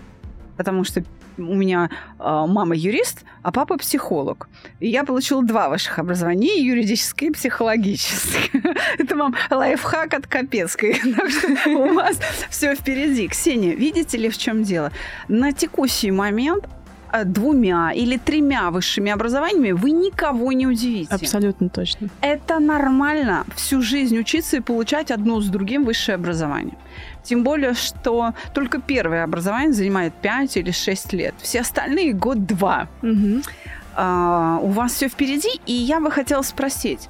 Потому 0.59 0.85
что 0.85 1.03
у 1.39 1.55
меня 1.55 1.89
э, 2.19 2.45
мама 2.47 2.77
юрист, 2.77 3.25
а 3.43 3.51
папа 3.51 3.79
психолог. 3.79 4.49
И 4.81 4.89
я 4.89 5.05
получила 5.05 5.43
два 5.43 5.71
ваших 5.71 5.99
образования, 5.99 6.63
юридическое 6.63 7.31
и 7.31 7.33
психологическое. 7.33 8.77
Это 8.99 9.17
вам 9.17 9.35
лайфхак 9.51 10.15
от 10.15 10.27
Капецкой. 10.27 11.01
Так 11.17 11.31
что 11.31 11.71
у 11.71 11.95
вас 11.95 12.19
все 12.51 12.75
впереди. 12.75 13.29
Ксения, 13.29 13.75
видите 13.75 14.19
ли, 14.19 14.29
в 14.29 14.37
чем 14.37 14.63
дело? 14.63 14.93
На 15.29 15.53
текущий 15.53 16.11
момент 16.11 16.69
двумя 17.23 17.93
или 17.93 18.17
тремя 18.17 18.71
высшими 18.71 19.13
образованиями 19.13 19.71
вы 19.71 19.93
никого 19.93 20.51
не 20.53 20.67
удивите. 20.67 21.15
Абсолютно 21.15 21.69
точно. 21.69 22.09
Это 22.21 22.59
нормально 22.59 23.45
всю 23.55 23.83
жизнь 23.83 24.19
учиться 24.19 24.57
и 24.57 24.61
получать 24.61 25.13
одно 25.13 25.41
с 25.41 25.47
другим 25.47 25.85
высшее 25.85 26.17
образование. 26.17 26.77
Тем 27.23 27.45
более, 27.45 27.75
что 27.75 28.35
только 28.53 28.81
первое 28.81 29.25
образование 29.25 29.73
занимает 29.73 30.13
5 30.15 30.57
или 30.57 30.73
6 30.73 31.13
лет. 31.13 31.35
Все 31.39 31.61
остальные 31.61 32.13
год-два. 32.13 32.89
Угу. 33.03 33.43
А, 33.97 34.59
у 34.61 34.69
вас 34.69 34.93
все 34.93 35.09
впереди, 35.09 35.61
и 35.67 35.73
я 35.73 36.01
бы 36.01 36.11
хотела 36.11 36.43
спросить, 36.43 37.09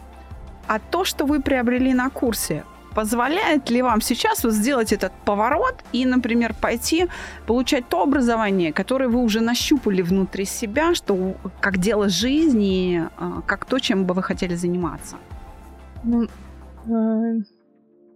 а 0.67 0.79
то, 0.79 1.05
что 1.05 1.25
вы 1.25 1.41
приобрели 1.41 1.95
на 1.95 2.11
курсе, 2.11 2.65
Позволяет 2.95 3.71
ли 3.71 3.83
вам 3.83 4.01
сейчас 4.01 4.45
вот 4.45 4.53
сделать 4.53 4.93
этот 4.93 5.13
поворот 5.25 5.75
и, 5.93 6.07
например, 6.07 6.55
пойти 6.61 7.07
получать 7.47 7.89
то 7.89 8.03
образование, 8.03 8.73
которое 8.73 9.09
вы 9.09 9.23
уже 9.23 9.41
нащупали 9.41 10.03
внутри 10.03 10.45
себя, 10.45 10.95
что 10.95 11.35
как 11.61 11.79
дело 11.79 12.09
жизни, 12.09 13.03
а, 13.17 13.41
как 13.47 13.65
то, 13.65 13.79
чем 13.79 14.05
бы 14.05 14.15
вы 14.15 14.23
хотели 14.23 14.55
заниматься? 14.55 15.17
Ну, 16.05 16.29
э, 16.87 17.43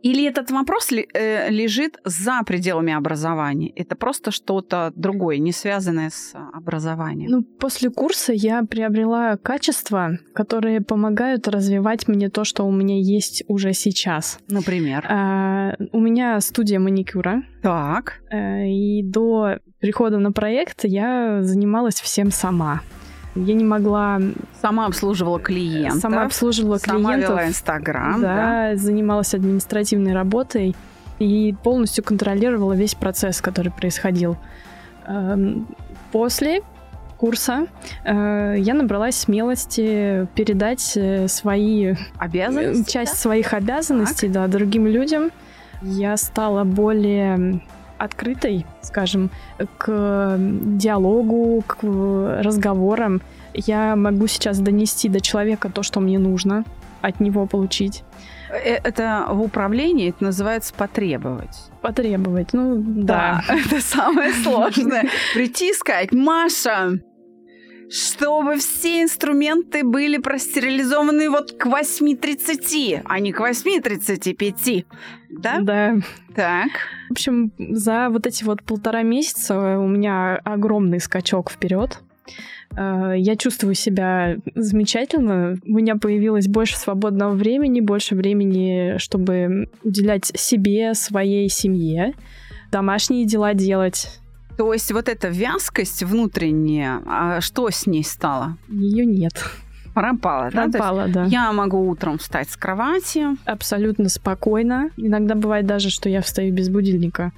или 0.02 0.26
этот 0.26 0.50
вопрос 0.50 0.90
э, 0.92 1.50
лежит 1.50 1.98
за 2.04 2.42
пределами 2.46 2.92
образования? 2.92 3.72
Это 3.74 3.96
просто 3.96 4.30
что-то 4.30 4.92
другое, 4.94 5.38
не 5.38 5.52
связанное 5.52 6.10
с 6.10 6.34
образованием? 6.52 7.30
Ну, 7.30 7.42
после 7.42 7.90
курса 7.90 8.32
я 8.32 8.62
приобрела 8.62 9.36
качества, 9.36 10.18
которые 10.34 10.80
помогают 10.80 11.48
развивать 11.48 12.06
мне 12.08 12.30
то, 12.30 12.44
что 12.44 12.64
у 12.64 12.72
меня 12.72 12.98
есть 12.98 13.42
уже 13.48 13.72
сейчас. 13.72 14.38
Например? 14.48 15.04
А, 15.08 15.74
у 15.92 16.00
меня 16.00 16.40
студия 16.40 16.78
маникюра. 16.78 17.42
Так. 17.62 18.20
А, 18.30 18.64
и 18.64 19.02
до 19.02 19.58
прихода 19.80 20.18
на 20.18 20.32
проект 20.32 20.84
я 20.84 21.42
занималась 21.42 22.00
всем 22.00 22.30
сама. 22.30 22.82
Я 23.44 23.54
не 23.54 23.64
могла... 23.64 24.20
Сама 24.60 24.86
обслуживала 24.86 25.38
клиентов. 25.38 26.00
Сама 26.00 26.24
обслуживала 26.24 26.78
сама 26.78 27.10
клиентов. 27.10 27.28
Сама 27.28 27.40
вела 27.40 27.48
Инстаграм. 27.48 28.20
Да, 28.20 28.36
да, 28.72 28.76
занималась 28.76 29.34
административной 29.34 30.12
работой 30.12 30.74
и 31.18 31.54
полностью 31.62 32.04
контролировала 32.04 32.72
весь 32.72 32.94
процесс, 32.94 33.40
который 33.40 33.72
происходил. 33.72 34.36
Эм, 35.06 35.66
после 36.12 36.62
курса 37.16 37.66
э, 38.04 38.54
я 38.58 38.74
набралась 38.74 39.16
смелости 39.16 40.28
передать 40.34 40.92
э, 40.96 41.28
свои... 41.28 41.94
Обязанности? 42.18 42.90
Часть 42.90 43.12
да? 43.12 43.18
своих 43.18 43.52
обязанностей, 43.52 44.28
так. 44.28 44.50
да, 44.50 44.58
другим 44.58 44.86
людям. 44.86 45.30
Я 45.82 46.16
стала 46.16 46.64
более 46.64 47.60
открытой, 47.98 48.66
скажем, 48.82 49.30
к 49.78 50.36
диалогу, 50.38 51.62
к 51.66 51.82
разговорам. 51.82 53.20
Я 53.54 53.96
могу 53.96 54.26
сейчас 54.26 54.58
донести 54.60 55.08
до 55.08 55.20
человека 55.20 55.70
то, 55.70 55.82
что 55.82 56.00
мне 56.00 56.18
нужно 56.18 56.64
от 57.00 57.20
него 57.20 57.46
получить. 57.46 58.04
Э, 58.50 58.78
это 58.82 59.26
в 59.30 59.42
управлении 59.42 60.10
это 60.10 60.24
называется 60.24 60.74
потребовать. 60.74 61.56
Потребовать, 61.82 62.52
ну 62.52 62.76
да. 62.76 63.42
да. 63.46 63.54
Это 63.66 63.80
самое 63.80 64.32
сложное. 64.32 65.08
Прийти 65.34 65.70
и 65.70 65.74
сказать, 65.74 66.12
Маша, 66.12 66.98
чтобы 67.90 68.56
все 68.56 69.02
инструменты 69.02 69.84
были 69.84 70.18
простерилизованы 70.18 71.30
вот 71.30 71.52
к 71.52 71.66
8.30, 71.66 73.02
а 73.04 73.20
не 73.20 73.32
к 73.32 73.40
8.35. 73.40 74.84
Да? 75.30 75.60
Да. 75.60 75.94
Так. 76.34 76.68
В 77.18 77.20
общем, 77.20 77.50
за 77.58 78.10
вот 78.10 78.28
эти 78.28 78.44
вот 78.44 78.62
полтора 78.62 79.02
месяца 79.02 79.76
у 79.80 79.88
меня 79.88 80.36
огромный 80.44 81.00
скачок 81.00 81.50
вперед. 81.50 81.98
Э, 82.76 83.14
я 83.16 83.34
чувствую 83.34 83.74
себя 83.74 84.36
замечательно. 84.54 85.58
У 85.66 85.72
меня 85.72 85.96
появилось 85.96 86.46
больше 86.46 86.76
свободного 86.76 87.32
времени, 87.32 87.80
больше 87.80 88.14
времени, 88.14 88.98
чтобы 88.98 89.68
уделять 89.82 90.26
себе, 90.26 90.94
своей 90.94 91.48
семье, 91.48 92.14
домашние 92.70 93.26
дела 93.26 93.52
делать. 93.52 94.20
То 94.56 94.72
есть 94.72 94.92
вот 94.92 95.08
эта 95.08 95.26
вязкость 95.26 96.04
внутренняя, 96.04 97.02
а 97.04 97.40
что 97.40 97.68
с 97.68 97.88
ней 97.88 98.04
стало? 98.04 98.56
Ее 98.68 99.04
нет. 99.04 99.34
Пропала, 99.98 100.50
да? 100.52 100.68
Пропала, 100.68 101.08
да. 101.08 101.24
Я 101.24 101.52
могу 101.52 101.88
утром 101.88 102.18
встать 102.18 102.48
с 102.48 102.56
кровати. 102.56 103.26
Абсолютно 103.44 104.08
спокойно. 104.08 104.90
Иногда 104.96 105.34
бывает 105.34 105.66
даже, 105.66 105.90
что 105.90 106.08
я 106.08 106.22
встаю 106.22 106.54
без 106.54 106.68
будильника. 106.68 107.32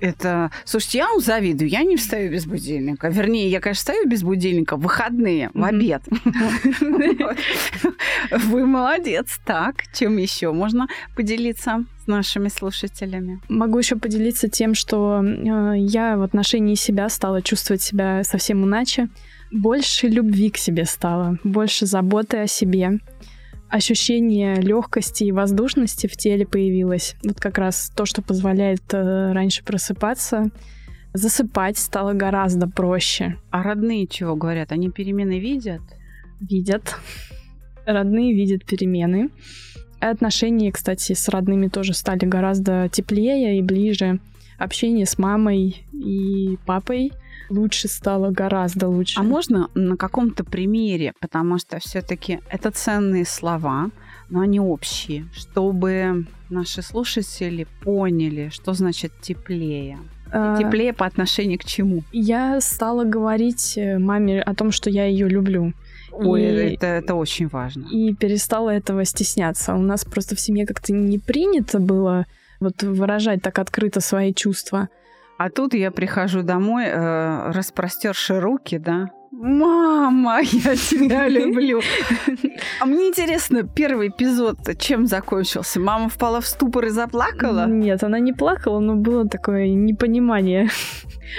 Это, 0.00 0.50
слушайте, 0.64 0.98
я 0.98 1.08
вам 1.08 1.20
завидую, 1.20 1.70
я 1.70 1.84
не 1.84 1.96
встаю 1.96 2.32
без 2.32 2.44
будильника. 2.44 3.08
Вернее, 3.08 3.48
я, 3.48 3.60
конечно, 3.60 3.78
встаю 3.78 4.08
без 4.08 4.24
будильника 4.24 4.76
в 4.76 4.80
выходные, 4.80 5.50
в 5.54 5.64
обед. 5.64 6.02
Вы 8.30 8.66
молодец. 8.66 9.40
Так, 9.44 9.76
чем 9.92 10.16
еще 10.16 10.52
можно 10.52 10.88
поделиться 11.14 11.84
с 12.04 12.08
нашими 12.08 12.48
слушателями? 12.48 13.40
Могу 13.48 13.78
еще 13.78 13.94
поделиться 13.94 14.48
тем, 14.48 14.74
что 14.74 15.22
э, 15.22 15.74
я 15.78 16.16
в 16.16 16.22
отношении 16.22 16.74
себя 16.74 17.08
стала 17.08 17.42
чувствовать 17.42 17.82
себя 17.82 18.24
совсем 18.24 18.64
иначе. 18.64 19.08
Больше 19.52 20.08
любви 20.08 20.50
к 20.50 20.56
себе 20.56 20.86
стало, 20.86 21.38
больше 21.44 21.86
заботы 21.86 22.38
о 22.38 22.46
себе 22.46 22.98
ощущение 23.72 24.56
легкости 24.56 25.24
и 25.24 25.32
воздушности 25.32 26.06
в 26.06 26.14
теле 26.14 26.46
появилось. 26.46 27.16
Вот 27.24 27.40
как 27.40 27.56
раз 27.56 27.90
то, 27.96 28.04
что 28.04 28.20
позволяет 28.20 28.82
э, 28.92 29.32
раньше 29.32 29.64
просыпаться. 29.64 30.50
Засыпать 31.14 31.78
стало 31.78 32.12
гораздо 32.12 32.68
проще. 32.68 33.38
А 33.50 33.62
родные 33.62 34.06
чего 34.06 34.36
говорят? 34.36 34.72
Они 34.72 34.90
перемены 34.90 35.38
видят? 35.38 35.80
Видят. 36.38 36.96
Родные 37.86 38.34
видят 38.34 38.66
перемены. 38.66 39.30
Отношения, 40.00 40.70
кстати, 40.70 41.14
с 41.14 41.28
родными 41.30 41.68
тоже 41.68 41.94
стали 41.94 42.26
гораздо 42.26 42.90
теплее 42.92 43.58
и 43.58 43.62
ближе. 43.62 44.20
Общение 44.58 45.06
с 45.06 45.16
мамой 45.16 45.86
и 45.94 46.58
папой 46.66 47.10
лучше 47.50 47.88
стало, 47.88 48.30
гораздо 48.30 48.88
лучше. 48.88 49.20
А 49.20 49.22
можно 49.22 49.68
на 49.74 49.96
каком-то 49.96 50.44
примере, 50.44 51.12
потому 51.20 51.58
что 51.58 51.78
все-таки 51.78 52.40
это 52.50 52.70
ценные 52.70 53.24
слова, 53.24 53.90
но 54.30 54.40
они 54.40 54.60
общие, 54.60 55.26
чтобы 55.34 56.26
наши 56.48 56.82
слушатели 56.82 57.66
поняли, 57.82 58.50
что 58.50 58.72
значит 58.72 59.12
теплее. 59.20 59.98
А, 60.32 60.56
теплее 60.56 60.92
по 60.92 61.04
отношению 61.04 61.58
к 61.58 61.64
чему? 61.64 62.02
Я 62.12 62.60
стала 62.60 63.04
говорить 63.04 63.74
э, 63.76 63.98
маме 63.98 64.40
о 64.40 64.54
том, 64.54 64.72
что 64.72 64.88
я 64.88 65.04
ее 65.04 65.28
люблю. 65.28 65.74
Ой, 66.10 66.42
и, 66.42 66.74
это, 66.74 66.86
это 66.86 67.14
очень 67.14 67.48
важно. 67.48 67.86
И 67.90 68.14
перестала 68.14 68.70
этого 68.70 69.04
стесняться. 69.04 69.74
У 69.74 69.82
нас 69.82 70.04
просто 70.04 70.34
в 70.34 70.40
семье 70.40 70.66
как-то 70.66 70.92
не 70.92 71.18
принято 71.18 71.78
было 71.78 72.26
вот 72.60 72.82
выражать 72.82 73.42
так 73.42 73.58
открыто 73.58 74.00
свои 74.00 74.32
чувства. 74.32 74.88
А 75.38 75.50
тут 75.50 75.74
я 75.74 75.90
прихожу 75.90 76.42
домой, 76.42 76.84
э, 76.86 77.50
распростерши 77.52 78.38
руки, 78.40 78.78
да. 78.78 79.10
Мама, 79.32 80.40
я 80.42 80.76
тебя 80.76 81.28
люблю. 81.28 81.80
А 82.80 82.86
мне 82.86 83.08
интересно, 83.08 83.62
первый 83.62 84.08
эпизод 84.08 84.58
чем 84.78 85.06
закончился? 85.06 85.80
Мама 85.80 86.08
впала 86.08 86.40
в 86.40 86.46
ступор 86.46 86.84
и 86.84 86.90
заплакала? 86.90 87.66
Нет, 87.66 88.04
она 88.04 88.18
не 88.20 88.32
плакала, 88.32 88.78
но 88.78 88.94
было 88.94 89.26
такое 89.26 89.68
непонимание. 89.68 90.68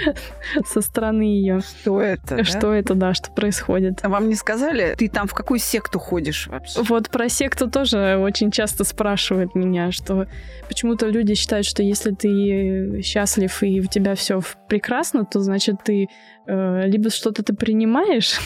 со 0.66 0.80
стороны 0.80 1.22
ее. 1.22 1.60
Что 1.60 2.00
это? 2.00 2.44
Что 2.44 2.60
да? 2.70 2.76
это, 2.76 2.94
да, 2.94 3.14
что 3.14 3.30
происходит. 3.30 4.00
А 4.02 4.08
вам 4.08 4.28
не 4.28 4.34
сказали, 4.34 4.94
ты 4.96 5.08
там 5.08 5.26
в 5.26 5.34
какую 5.34 5.58
секту 5.58 5.98
ходишь 5.98 6.46
вообще? 6.46 6.82
Вот 6.82 7.10
про 7.10 7.28
секту 7.28 7.70
тоже 7.70 8.18
очень 8.18 8.50
часто 8.50 8.84
спрашивают 8.84 9.54
меня, 9.54 9.92
что 9.92 10.26
почему-то 10.68 11.06
люди 11.06 11.34
считают, 11.34 11.66
что 11.66 11.82
если 11.82 12.12
ты 12.12 13.02
счастлив 13.02 13.62
и 13.62 13.80
у 13.80 13.84
тебя 13.84 14.14
все 14.14 14.40
прекрасно, 14.68 15.24
то 15.24 15.40
значит 15.40 15.76
ты 15.84 16.08
э, 16.46 16.86
либо 16.86 17.10
что-то 17.10 17.42
ты 17.42 17.54
принимаешь, 17.54 18.38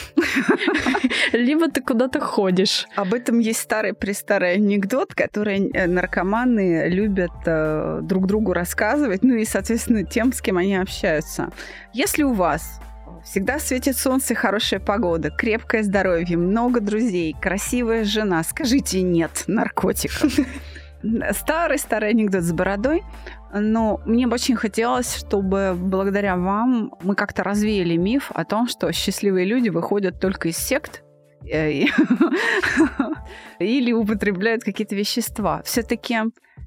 либо 1.33 1.71
ты 1.71 1.81
куда-то 1.81 2.21
ходишь. 2.21 2.87
Об 2.97 3.14
этом 3.14 3.38
есть 3.38 3.61
старый-престарый 3.61 4.55
анекдот, 4.55 5.14
который 5.14 5.71
э, 5.71 5.87
наркоманы 5.87 6.88
любят 6.88 7.31
э, 7.47 8.00
друг 8.02 8.26
другу 8.26 8.52
рассказывать, 8.52 9.23
ну 9.23 9.35
и, 9.35 9.45
соответственно, 9.45 10.05
тем, 10.05 10.33
с 10.33 10.40
кем 10.40 10.59
они 10.59 10.76
общаются. 10.76 11.38
Если 11.92 12.23
у 12.23 12.33
вас 12.33 12.80
Всегда 13.25 13.59
светит 13.59 13.97
солнце, 13.97 14.35
хорошая 14.35 14.80
погода, 14.80 15.30
крепкое 15.30 15.83
здоровье, 15.83 16.37
много 16.37 16.80
друзей, 16.80 17.35
красивая 17.40 18.04
жена. 18.04 18.42
Скажите 18.45 19.02
нет 19.02 19.45
наркотикам. 19.47 20.30
Старый-старый 21.33 22.11
анекдот 22.11 22.42
с 22.42 22.52
бородой. 22.52 23.02
Но 23.52 24.00
мне 24.04 24.26
бы 24.26 24.35
очень 24.35 24.57
хотелось, 24.57 25.14
чтобы 25.14 25.75
благодаря 25.75 26.37
вам 26.37 26.92
мы 27.02 27.14
как-то 27.14 27.42
развеяли 27.42 27.97
миф 27.97 28.30
о 28.35 28.45
том, 28.45 28.68
что 28.68 28.92
счастливые 28.92 29.47
люди 29.47 29.71
выходят 29.71 30.21
только 30.21 30.49
из 30.49 30.59
сект 30.59 31.02
э, 31.50 31.85
или 33.59 33.92
употребляют 33.92 34.64
какие-то 34.64 34.95
вещества. 34.95 35.62
Все-таки 35.64 36.18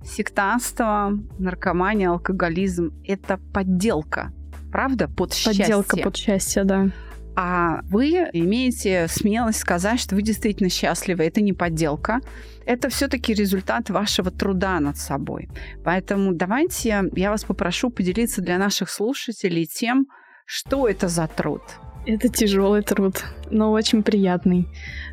сектанство, 0.03 1.11
наркомания, 1.37 2.09
алкоголизм– 2.09 2.91
это 3.07 3.37
подделка, 3.53 4.33
правда, 4.71 5.07
под 5.07 5.33
счастье. 5.33 5.63
Подделка 5.65 5.97
под 5.97 6.15
счастье, 6.17 6.63
да. 6.63 6.89
А 7.35 7.81
вы 7.83 8.11
имеете 8.33 9.07
смелость 9.07 9.59
сказать, 9.59 9.99
что 9.99 10.15
вы 10.15 10.21
действительно 10.21 10.69
счастливы. 10.69 11.23
Это 11.23 11.41
не 11.41 11.53
подделка. 11.53 12.19
Это 12.65 12.89
все-таки 12.89 13.33
результат 13.33 13.89
вашего 13.89 14.31
труда 14.31 14.79
над 14.79 14.97
собой. 14.97 15.49
Поэтому 15.83 16.33
давайте 16.33 17.09
я 17.15 17.31
вас 17.31 17.43
попрошу 17.45 17.89
поделиться 17.89 18.41
для 18.41 18.57
наших 18.57 18.89
слушателей 18.89 19.65
тем, 19.65 20.07
что 20.45 20.87
это 20.87 21.07
за 21.07 21.27
труд. 21.27 21.61
Это 22.05 22.29
тяжелый 22.29 22.81
труд, 22.81 23.23
но 23.51 23.71
очень 23.71 24.01
приятный, 24.01 24.67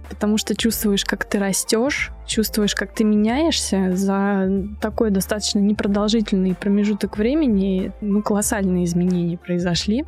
потому 0.09 0.39
что 0.39 0.57
чувствуешь, 0.57 1.05
как 1.05 1.27
ты 1.27 1.39
растешь, 1.39 2.13
чувствуешь, 2.27 2.75
как 2.75 2.95
ты 2.95 3.05
меняешься 3.05 3.95
за 3.95 4.51
такой 4.81 5.11
достаточно 5.11 5.59
непродолжительный 5.59 6.55
промежуток 6.55 7.19
времени. 7.19 7.93
Ну, 8.01 8.23
колоссальные 8.23 8.87
изменения 8.87 9.37
произошли 9.37 10.05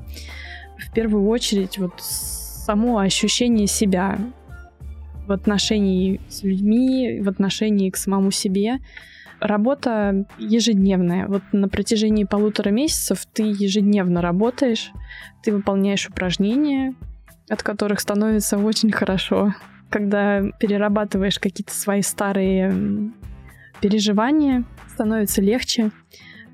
в 0.79 0.93
первую 0.93 1.29
очередь 1.29 1.79
вот 1.79 1.93
само 2.01 2.99
ощущение 2.99 3.67
себя 3.67 4.19
в 5.27 5.33
отношении 5.33 6.21
с 6.29 6.43
людьми, 6.43 7.21
в 7.21 7.29
отношении 7.29 7.91
к 7.91 7.97
самому 7.97 8.31
себе. 8.31 8.79
Работа 9.41 10.27
ежедневная. 10.39 11.27
Вот 11.27 11.43
на 11.53 11.69
протяжении 11.69 12.25
полутора 12.25 12.71
месяцев 12.71 13.27
ты 13.33 13.43
ежедневно 13.43 14.21
работаешь, 14.21 14.93
ты 15.43 15.53
выполняешь 15.53 16.09
упражнения, 16.09 16.95
от 17.49 17.63
которых 17.63 18.01
становится 18.01 18.59
очень 18.59 18.93
хорошо. 18.93 19.55
Когда 19.89 20.43
перерабатываешь 20.61 21.39
какие-то 21.39 21.75
свои 21.75 22.03
старые 22.03 23.13
переживания, 23.81 24.65
становится 24.89 25.41
легче 25.41 25.91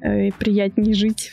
э, 0.00 0.28
и 0.28 0.32
приятнее 0.32 0.94
жить. 0.94 1.32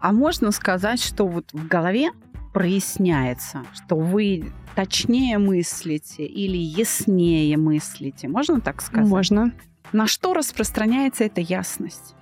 А 0.00 0.12
можно 0.12 0.50
сказать, 0.50 1.02
что 1.02 1.26
вот 1.26 1.52
в 1.52 1.66
голове 1.66 2.10
проясняется, 2.52 3.64
что 3.74 3.96
вы 3.96 4.52
точнее 4.74 5.38
мыслите 5.38 6.24
или 6.24 6.56
яснее 6.56 7.56
мыслите. 7.56 8.28
Можно 8.28 8.60
так 8.60 8.82
сказать? 8.82 9.08
Можно. 9.08 9.52
На 9.92 10.06
что 10.06 10.32
распространяется 10.32 11.24
эта 11.24 11.40
ясность? 11.40 12.14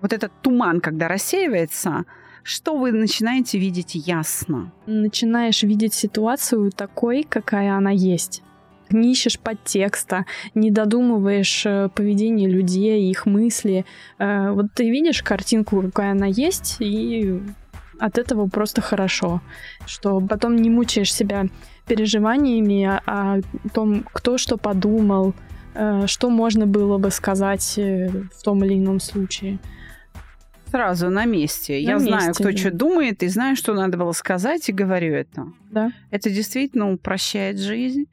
Вот 0.00 0.12
этот 0.12 0.32
туман, 0.40 0.80
когда 0.80 1.08
рассеивается, 1.08 2.04
что 2.42 2.76
вы 2.76 2.90
начинаете 2.90 3.58
видеть 3.58 3.94
ясно? 3.94 4.72
Начинаешь 4.86 5.62
видеть 5.62 5.94
ситуацию 5.94 6.72
такой, 6.72 7.22
какая 7.22 7.74
она 7.74 7.90
есть. 7.90 8.42
Не 8.90 9.12
ищешь 9.12 9.38
подтекста, 9.38 10.26
не 10.54 10.70
додумываешь 10.70 11.64
э, 11.64 11.88
поведение 11.94 12.48
людей, 12.48 13.10
их 13.10 13.26
мысли. 13.26 13.84
Э, 14.18 14.50
вот 14.50 14.66
ты 14.74 14.90
видишь 14.90 15.22
картинку, 15.22 15.82
какая 15.82 16.12
она 16.12 16.26
есть, 16.26 16.76
и 16.80 17.40
от 17.98 18.18
этого 18.18 18.48
просто 18.48 18.80
хорошо, 18.80 19.40
что 19.86 20.20
потом 20.20 20.56
не 20.56 20.68
мучаешь 20.68 21.14
себя 21.14 21.46
переживаниями 21.86 23.00
о 23.06 23.40
том, 23.72 24.04
кто 24.12 24.36
что 24.36 24.56
подумал, 24.56 25.34
что 26.06 26.30
можно 26.30 26.66
было 26.66 26.98
бы 26.98 27.10
сказать 27.10 27.78
э, 27.78 28.08
в 28.08 28.42
том 28.42 28.64
или 28.64 28.78
ином 28.78 29.00
случае. 29.00 29.58
Сразу 30.70 31.10
на 31.10 31.26
месте. 31.26 31.74
На 31.74 31.76
Я 31.76 31.94
месте, 31.94 32.08
знаю, 32.08 32.34
кто 32.34 32.44
да. 32.44 32.56
что 32.56 32.70
думает, 32.70 33.22
и 33.22 33.28
знаю, 33.28 33.56
что 33.56 33.74
надо 33.74 33.98
было 33.98 34.12
сказать, 34.12 34.68
и 34.68 34.72
говорю 34.72 35.14
это. 35.14 35.46
Да. 35.70 35.92
Это 36.10 36.30
действительно 36.30 36.90
упрощает 36.90 37.58
жизнь. 37.58 38.06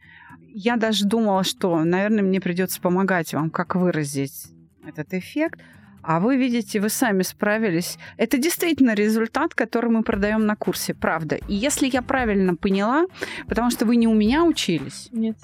Я 0.53 0.75
даже 0.75 1.05
думала, 1.05 1.43
что, 1.43 1.83
наверное, 1.83 2.23
мне 2.23 2.41
придется 2.41 2.81
помогать 2.81 3.33
вам, 3.33 3.49
как 3.49 3.75
выразить 3.75 4.47
этот 4.85 5.13
эффект. 5.13 5.61
А 6.01 6.19
вы 6.19 6.37
видите, 6.37 6.79
вы 6.79 6.89
сами 6.89 7.23
справились. 7.23 7.97
Это 8.17 8.37
действительно 8.37 8.93
результат, 8.93 9.53
который 9.53 9.91
мы 9.91 10.03
продаем 10.03 10.45
на 10.45 10.55
курсе, 10.55 10.93
правда. 10.93 11.35
И 11.47 11.53
если 11.53 11.87
я 11.87 12.01
правильно 12.01 12.55
поняла, 12.55 13.05
потому 13.47 13.69
что 13.69 13.85
вы 13.85 13.95
не 13.95 14.07
у 14.07 14.13
меня 14.13 14.43
учились. 14.43 15.09
Нет. 15.11 15.37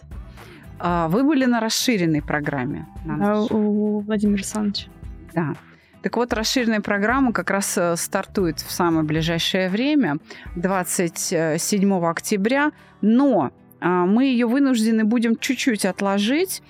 А 0.79 1.07
вы 1.07 1.23
были 1.23 1.45
на 1.45 1.59
расширенной 1.59 2.21
программе. 2.21 2.87
А 3.07 3.41
у 3.41 3.99
Владимира 4.01 4.35
Александровича. 4.35 4.89
Да. 5.33 5.55
Так 6.01 6.17
вот, 6.17 6.33
расширенная 6.33 6.81
программа 6.81 7.33
как 7.33 7.49
раз 7.49 7.77
э, 7.77 7.95
стартует 7.95 8.59
в 8.59 8.71
самое 8.71 9.03
ближайшее 9.03 9.69
время, 9.69 10.17
27 10.55 12.05
октября, 12.05 12.71
но 13.01 13.51
а, 13.79 14.05
мы 14.05 14.25
ее 14.25 14.45
вынуждены 14.45 15.03
будем 15.03 15.35
чуть-чуть 15.35 15.83
отложить, 15.83 16.61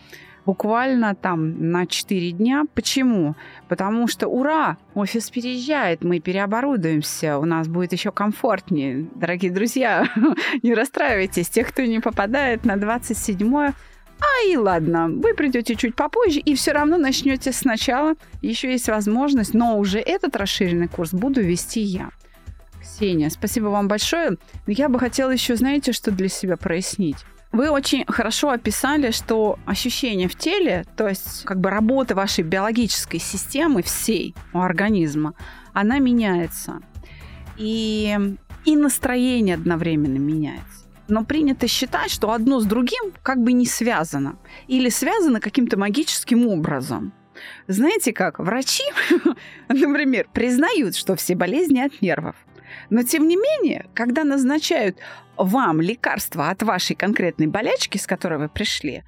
буквально 0.46 1.16
там 1.16 1.72
на 1.72 1.86
4 1.86 2.32
дня. 2.32 2.64
Почему? 2.76 3.36
Потому 3.68 4.08
что, 4.08 4.28
ура, 4.28 4.78
офис 4.94 5.30
переезжает, 5.30 6.04
мы 6.04 6.20
переоборудуемся, 6.22 7.38
у 7.38 7.44
нас 7.46 7.68
будет 7.68 7.92
еще 7.92 8.12
комфортнее. 8.12 9.08
Дорогие 9.16 9.52
друзья, 9.52 10.08
не 10.64 10.74
расстраивайтесь, 10.74 11.50
тех, 11.50 11.68
кто 11.68 11.82
не 11.82 12.00
попадает 12.00 12.64
на 12.64 12.78
27 12.78 13.74
а 14.20 14.48
и 14.50 14.56
ладно, 14.58 15.10
вы 15.10 15.34
придете 15.34 15.76
чуть 15.76 15.96
попозже 15.96 16.40
и 16.40 16.56
все 16.56 16.72
равно 16.72 16.98
начнете 16.98 17.52
сначала. 17.52 18.16
Еще 18.42 18.72
есть 18.72 18.88
возможность, 18.88 19.54
но 19.54 19.78
уже 19.78 20.00
этот 20.00 20.36
расширенный 20.36 20.88
курс 20.88 21.12
буду 21.12 21.42
вести 21.42 21.82
я. 21.82 22.10
Ксения, 22.82 23.30
спасибо 23.30 23.68
вам 23.68 23.88
большое. 23.88 24.38
Я 24.68 24.90
бы 24.90 25.00
хотела 25.00 25.32
еще, 25.32 25.56
знаете, 25.56 25.92
что 25.92 26.12
для 26.12 26.30
себя 26.30 26.56
прояснить. 26.56 27.18
Вы 27.52 27.70
очень 27.70 28.06
хорошо 28.06 28.50
описали, 28.50 29.12
что 29.12 29.58
ощущения 29.66 30.28
в 30.28 30.36
теле, 30.36 30.86
то 30.98 31.08
есть 31.08 31.44
как 31.46 31.60
бы 31.60 31.70
работа 31.70 32.14
вашей 32.14 32.44
биологической 32.44 33.18
системы 33.18 33.82
всей 33.82 34.36
у 34.54 34.60
организма, 34.60 35.34
она 35.74 36.00
меняется. 36.00 36.82
И, 37.58 38.18
и 38.66 38.76
настроение 38.76 39.56
одновременно 39.56 40.18
меняется. 40.18 40.85
Но 41.08 41.24
принято 41.24 41.68
считать, 41.68 42.12
что 42.12 42.32
одно 42.32 42.60
с 42.60 42.66
другим 42.66 43.14
как 43.22 43.42
бы 43.44 43.54
не 43.54 43.66
связано. 43.66 44.38
Или 44.68 44.90
связано 44.90 45.40
каким-то 45.40 45.78
магическим 45.78 46.48
образом. 46.48 47.14
Знаете 47.68 48.14
как, 48.14 48.40
врачи, 48.40 48.84
например, 49.68 50.28
признают, 50.34 50.96
что 50.96 51.16
все 51.16 51.36
болезни 51.36 51.80
от 51.80 52.02
нервов. 52.02 52.36
Но 52.90 53.04
тем 53.04 53.28
не 53.28 53.36
менее, 53.36 53.86
когда 53.94 54.24
назначают 54.24 54.98
вам 55.38 55.82
лекарство 55.82 56.50
от 56.50 56.64
вашей 56.64 56.96
конкретной 56.96 57.48
болячки, 57.48 57.98
с 57.98 58.08
которой 58.08 58.40
вы 58.40 58.50
пришли, 58.50 59.04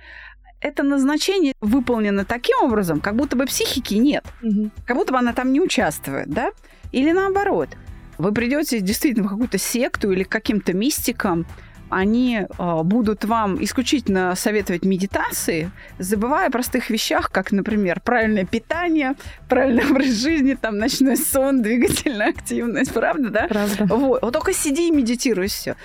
это 0.59 0.83
назначение 0.83 1.53
выполнено 1.61 2.25
таким 2.25 2.57
образом, 2.63 2.99
как 2.99 3.15
будто 3.15 3.35
бы 3.35 3.45
психики 3.45 3.95
нет, 3.95 4.25
угу. 4.41 4.71
как 4.85 4.97
будто 4.97 5.13
бы 5.13 5.19
она 5.19 5.33
там 5.33 5.53
не 5.53 5.61
участвует, 5.61 6.29
да? 6.29 6.51
Или 6.91 7.11
наоборот, 7.11 7.69
вы 8.17 8.31
придете 8.31 8.79
действительно 8.79 9.27
в 9.27 9.29
какую-то 9.29 9.57
секту 9.57 10.11
или 10.11 10.23
к 10.23 10.29
каким-то 10.29 10.73
мистикам, 10.73 11.45
они 11.89 12.41
э, 12.47 12.83
будут 12.83 13.25
вам 13.25 13.63
исключительно 13.63 14.35
советовать 14.35 14.83
медитации, 14.83 15.71
забывая 15.99 16.47
о 16.47 16.51
простых 16.51 16.89
вещах, 16.89 17.31
как, 17.31 17.51
например, 17.51 18.01
правильное 18.01 18.45
питание, 18.45 19.15
правильный 19.47 19.89
образ 19.89 20.07
жизни, 20.07 20.55
там, 20.55 20.77
ночной 20.77 21.17
сон, 21.17 21.61
двигательная 21.63 22.29
активность, 22.29 22.93
правда, 22.93 23.29
да? 23.29 23.47
Правда. 23.47 23.85
Вот, 23.85 24.21
вот 24.21 24.33
только 24.33 24.53
сиди 24.53 24.89
и 24.89 24.91
медитируй 24.91 25.47
все. 25.47 25.75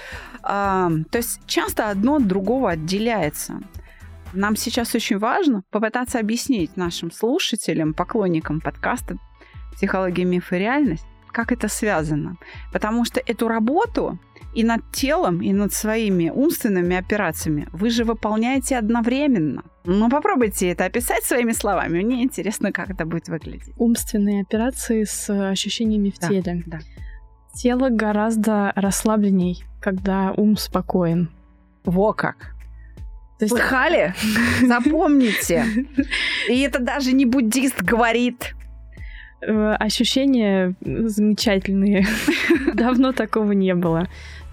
А, 0.42 0.90
то 1.10 1.18
есть 1.18 1.40
часто 1.46 1.90
одно 1.90 2.16
от 2.16 2.26
другого 2.26 2.70
отделяется. 2.70 3.60
Нам 4.32 4.56
сейчас 4.56 4.94
очень 4.94 5.18
важно 5.18 5.62
попытаться 5.70 6.18
объяснить 6.18 6.76
нашим 6.76 7.12
слушателям, 7.12 7.92
поклонникам 7.92 8.60
подкаста 8.60 9.16
«Психология, 9.74 10.24
миф 10.24 10.52
и 10.52 10.58
реальность», 10.58 11.06
Как 11.32 11.50
это 11.52 11.68
связано? 11.68 12.36
Потому 12.72 13.06
что 13.06 13.20
эту 13.20 13.48
работу 13.48 14.18
и 14.54 14.64
над 14.64 14.80
телом, 14.92 15.40
и 15.42 15.52
над 15.52 15.72
своими 15.72 16.30
умственными 16.30 16.96
операциями 16.96 17.68
вы 17.72 17.90
же 17.90 18.04
выполняете 18.04 18.76
одновременно. 18.78 19.62
Ну, 19.84 20.08
попробуйте 20.10 20.68
это 20.68 20.84
описать 20.84 21.24
своими 21.24 21.52
словами. 21.52 22.02
Мне 22.02 22.22
интересно, 22.22 22.70
как 22.72 22.90
это 22.90 23.04
будет 23.04 23.28
выглядеть. 23.28 23.72
Умственные 23.78 24.42
операции 24.42 25.04
с 25.04 25.28
ощущениями 25.50 26.10
в 26.10 26.18
Да, 26.20 26.28
теле. 26.28 26.62
да. 26.66 26.78
Тело 27.54 27.88
гораздо 27.90 28.72
расслабленней, 28.76 29.64
когда 29.80 30.32
ум 30.36 30.56
спокоен. 30.56 31.28
Во 31.84 32.12
как! 32.12 32.54
То 33.38 33.46
есть 33.46 33.56
Слыхали? 33.56 34.14
Запомните. 34.62 35.64
И 36.48 36.60
это 36.60 36.78
даже 36.78 37.12
не 37.12 37.26
буддист 37.26 37.82
говорит. 37.82 38.54
э, 39.40 39.74
ощущения 39.80 40.74
замечательные. 40.80 42.06
Давно 42.74 43.12
такого 43.12 43.50
не 43.52 43.74
было. 43.74 44.06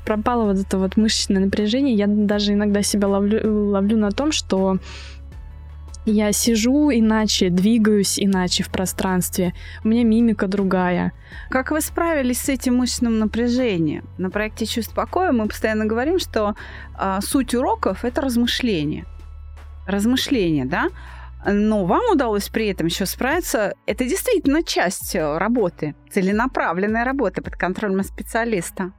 Пропало 0.06 0.46
вот 0.46 0.60
это 0.60 0.78
вот 0.78 0.98
мышечное 0.98 1.42
напряжение. 1.42 1.96
Я 1.96 2.08
даже 2.08 2.54
иногда 2.54 2.82
себя 2.82 3.08
ловлю, 3.08 3.70
ловлю 3.70 3.98
на 3.98 4.12
том, 4.12 4.32
что 4.32 4.80
я 6.06 6.32
сижу 6.32 6.90
иначе, 6.92 7.50
двигаюсь 7.50 8.20
иначе 8.20 8.64
в 8.64 8.70
пространстве. 8.70 9.54
У 9.84 9.90
меня 9.90 10.04
мимика 10.04 10.48
другая. 10.48 11.12
Как 11.50 11.72
вы 11.72 11.82
справились 11.82 12.42
с 12.42 12.50
этим 12.50 12.78
мышечным 12.78 13.20
напряжением? 13.20 14.08
На 14.18 14.30
проекте 14.32 14.66
«Чувство 14.66 14.96
покоя» 14.96 15.32
мы 15.32 15.48
постоянно 15.48 15.86
говорим, 15.86 16.18
что 16.18 16.56
а, 16.96 17.22
суть 17.22 17.54
уроков– 17.54 18.04
это 18.06 18.22
размышление. 18.22 19.06
Размышление, 19.86 20.66
да? 20.66 20.88
Но 21.46 21.86
вам 21.86 22.02
удалось 22.12 22.50
при 22.50 22.68
этом 22.68 22.88
еще 22.88 23.06
справиться. 23.06 23.76
Это 23.86 24.04
действительно 24.04 24.64
часть 24.64 25.16
э, 25.16 25.38
работы, 25.38 25.96
целенаправленная 26.12 27.06
работа 27.06 27.42
под 27.42 27.56
контролем 27.56 28.04
специалиста 28.04 28.94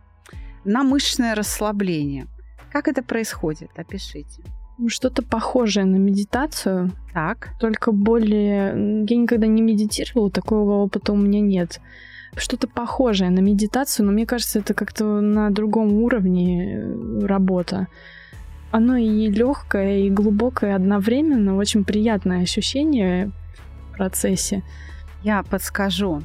на 0.65 0.83
мышечное 0.83 1.35
расслабление. 1.35 2.27
Как 2.73 2.89
это 2.89 3.03
происходит? 3.03 3.71
Опишите. 3.77 4.43
Что-то 4.87 5.23
похожее 5.23 5.85
на 5.85 5.97
медитацию, 5.97 6.93
Так. 7.13 7.51
только 7.61 7.93
более... 7.93 9.05
Я 9.09 9.17
никогда 9.17 9.47
не 9.47 9.61
медитировала, 9.61 10.31
такого 10.31 10.83
опыта 10.83 11.13
у 11.13 11.17
меня 11.17 11.41
нет. 11.41 11.81
Что-то 12.37 12.67
похожее 12.69 13.31
на 13.31 13.41
медитацию, 13.41 14.07
но 14.07 14.13
мне 14.13 14.25
кажется, 14.25 14.61
это 14.61 14.73
как-то 14.73 15.21
на 15.21 15.51
другом 15.51 15.93
уровне 15.95 16.77
э, 16.77 17.27
работа. 17.27 17.89
Оно 18.71 18.97
и 18.97 19.27
легкое, 19.27 19.99
и 19.99 20.11
глубокое 20.11 20.77
одновременно, 20.77 21.57
очень 21.57 21.85
приятное 21.85 22.43
ощущение 22.43 23.33
в 23.91 23.97
процессе. 23.97 24.63
Я 25.23 25.43
подскажу. 25.43 26.23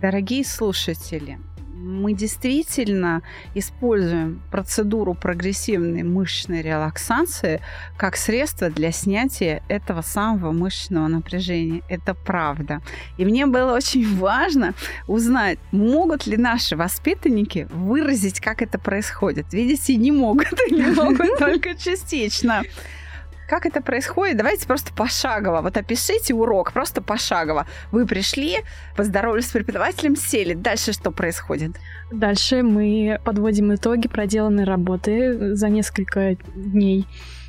Дорогие 0.00 0.44
слушатели, 0.44 1.38
мы 1.82 2.12
действительно 2.12 3.22
используем 3.54 4.42
процедуру 4.50 5.14
прогрессивной 5.14 6.02
мышечной 6.02 6.62
релаксации 6.62 7.60
как 7.96 8.16
средство 8.16 8.70
для 8.70 8.92
снятия 8.92 9.62
этого 9.68 10.02
самого 10.02 10.52
мышечного 10.52 11.08
напряжения. 11.08 11.82
Это 11.88 12.14
правда. 12.14 12.80
И 13.18 13.24
мне 13.24 13.46
было 13.46 13.74
очень 13.74 14.16
важно 14.18 14.74
узнать, 15.06 15.58
могут 15.72 16.26
ли 16.26 16.36
наши 16.36 16.76
воспитанники 16.76 17.68
выразить, 17.72 18.40
как 18.40 18.62
это 18.62 18.78
происходит. 18.78 19.52
Видите, 19.52 19.96
не 19.96 20.12
могут, 20.12 20.52
не 20.70 20.86
могут 20.92 21.38
только 21.38 21.74
частично. 21.74 22.62
Как 23.52 23.66
это 23.66 23.82
происходит? 23.82 24.38
Давайте 24.38 24.66
просто 24.66 24.94
пошагово. 24.94 25.60
Вот 25.60 25.76
опишите 25.76 26.32
урок, 26.32 26.72
просто 26.72 27.02
пошагово. 27.02 27.66
Вы 27.90 28.06
пришли, 28.06 28.60
поздоровались 28.96 29.48
с 29.48 29.50
преподавателем, 29.50 30.16
сели. 30.16 30.54
Дальше 30.54 30.94
что 30.94 31.10
происходит? 31.10 31.72
Дальше 32.10 32.62
мы 32.62 33.20
подводим 33.26 33.74
итоги 33.74 34.08
проделанной 34.08 34.64
работы 34.64 35.54
за 35.54 35.68
несколько 35.68 36.36
дней 36.54 37.06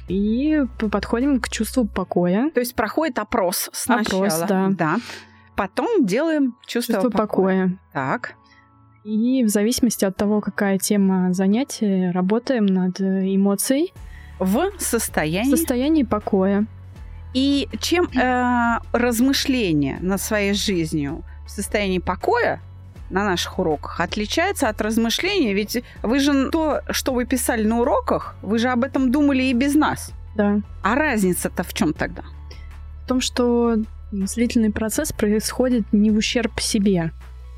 и 0.10 0.63
подходим 0.92 1.39
к 1.39 1.48
чувству 1.48 1.86
покоя. 1.86 2.52
То 2.54 2.60
есть 2.60 2.76
проходит 2.76 3.18
опрос 3.18 3.70
сначала. 3.72 4.26
Опрос, 4.28 4.76
да. 4.76 4.98
Потом 5.56 6.06
делаем 6.06 6.58
чувство, 6.68 6.96
Чувство 6.96 7.12
покоя. 7.12 7.63
покоя. 7.63 7.80
Так. 7.94 8.34
И 9.06 9.46
в 9.46 9.48
зависимости 9.48 10.04
от 10.04 10.18
того, 10.18 10.42
какая 10.42 10.80
тема 10.80 11.32
занятия, 11.32 12.12
работаем 12.12 12.66
над 12.66 13.00
эмоцией 13.00 13.94
В 14.43 14.71
в 14.77 14.82
состоянии. 14.82 15.49
состоянии 15.49 16.03
покоя. 16.03 16.65
И 17.34 17.67
чем 17.79 18.06
э, 18.06 18.79
размышление 18.91 19.97
над 20.01 20.21
своей 20.21 20.53
жизнью 20.53 21.23
в 21.45 21.49
состоянии 21.49 21.99
покоя 21.99 22.62
на 23.10 23.23
наших 23.23 23.58
уроках 23.58 23.99
отличается 23.99 24.69
от 24.69 24.82
размышления? 24.82 25.53
Ведь 25.53 25.84
вы 26.03 26.19
же 26.19 26.49
то, 26.51 26.82
что 26.91 27.13
вы 27.13 27.25
писали 27.25 27.63
на 27.63 27.79
уроках, 27.79 28.36
вы 28.41 28.60
же 28.60 28.69
об 28.69 28.84
этом 28.84 29.12
думали 29.12 29.43
и 29.43 29.53
без 29.53 29.75
нас. 29.75 30.12
Да. 30.36 30.60
А 30.84 30.95
разница-то 30.95 31.63
в 31.63 31.73
чем 31.73 31.93
тогда? 31.93 32.23
В 33.03 33.08
том, 33.08 33.21
что 33.21 33.77
мыслительный 34.12 34.71
процесс 34.71 35.12
происходит 35.12 35.91
не 35.91 36.12
в 36.12 36.17
ущерб 36.17 36.60
себе. 36.60 37.12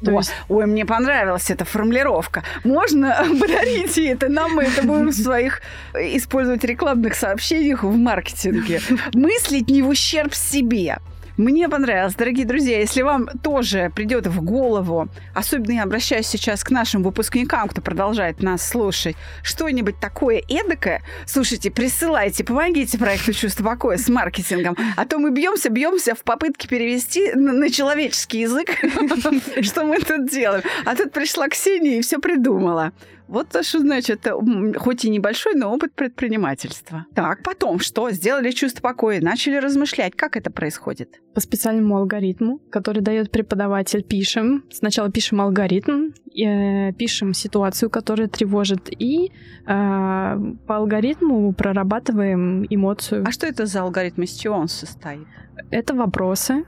То 0.06 0.12
О, 0.12 0.18
есть 0.20 0.32
Ой, 0.50 0.66
мне 0.68 0.86
понравилась 0.86 1.50
эта 1.50 1.66
формулировка. 1.66 2.44
Можно 2.64 3.26
подарите 3.40 4.08
это 4.08 4.30
нам, 4.30 4.56
мы 4.56 4.64
это 4.64 4.84
будем 4.84 5.10
в 5.10 5.14
своих 5.14 5.62
э, 5.94 6.16
использовать 6.18 6.64
рекламных 6.64 7.16
сообщениях 7.16 7.84
в 7.84 7.96
маркетинге. 7.96 8.82
Мыслить 9.14 9.70
не 9.70 9.82
в 9.82 9.90
ущерб 9.90 10.34
себе. 10.34 10.98
Мне 11.38 11.68
понравилось, 11.68 12.16
дорогие 12.16 12.46
друзья, 12.46 12.80
если 12.80 13.02
вам 13.02 13.28
тоже 13.44 13.92
придет 13.94 14.26
в 14.26 14.42
голову, 14.42 15.10
особенно 15.34 15.74
я 15.74 15.84
обращаюсь 15.84 16.28
сейчас 16.28 16.64
к 16.64 16.72
нашим 16.72 17.04
выпускникам, 17.04 17.68
кто 17.68 17.82
продолжает 17.82 18.42
нас 18.42 18.66
слушать, 18.66 19.18
что-нибудь 19.44 20.00
такое 20.00 20.42
эдакое, 20.48 21.02
слушайте, 21.26 21.72
присылайте, 21.72 22.46
помогите 22.46 22.98
проекту 22.98 23.34
«Чувство 23.34 23.66
покоя» 23.66 23.98
с 23.98 24.08
маркетингом, 24.08 24.78
а 24.96 25.06
то 25.06 25.20
мы 25.20 25.32
бьемся, 25.32 25.70
бьемся 25.70 26.16
в 26.16 26.24
попытке 26.24 26.70
перевести 26.70 27.34
на, 27.34 27.70
человеческий 27.70 28.40
язык, 28.40 28.70
что 29.62 29.84
мы 29.84 30.00
тут 30.00 30.30
делаем. 30.30 30.64
А 30.86 30.96
тут 30.96 31.12
пришла 31.12 31.50
Ксения 31.50 32.00
и 32.00 32.02
все 32.02 32.20
придумала. 32.20 32.94
Вот 33.28 33.50
то, 33.50 33.64
что 33.64 33.80
значит, 33.80 34.28
м, 34.28 34.74
хоть 34.76 35.06
и 35.06 35.10
небольшой, 35.10 35.56
но 35.56 35.74
опыт 35.74 35.94
предпринимательства. 35.94 37.06
Так, 37.16 37.44
потом 37.44 37.80
что? 37.80 38.12
Сделали 38.12 38.52
чувство 38.52 38.82
покоя, 38.82 39.22
начали 39.22 39.56
размышлять. 39.56 40.16
Как 40.16 40.38
это 40.38 40.52
происходит? 40.52 41.20
по 41.36 41.42
специальному 41.42 41.98
алгоритму, 41.98 42.60
который 42.70 43.02
дает 43.02 43.30
преподаватель, 43.30 44.04
пишем. 44.04 44.64
Сначала 44.72 45.12
пишем 45.12 45.42
алгоритм, 45.42 46.12
э, 46.34 46.94
пишем 46.94 47.34
ситуацию, 47.34 47.90
которая 47.90 48.30
тревожит, 48.30 48.88
и 48.90 49.26
э, 49.28 49.32
по 49.66 50.76
алгоритму 50.78 51.54
прорабатываем 51.54 52.66
эмоцию. 52.70 53.26
А 53.28 53.32
что 53.32 53.48
это 53.48 53.66
за 53.66 53.82
алгоритм, 53.82 54.22
из 54.24 54.32
чего 54.32 54.56
он 54.56 54.70
состоит? 54.70 55.28
Это 55.72 55.94
вопросы, 55.94 56.64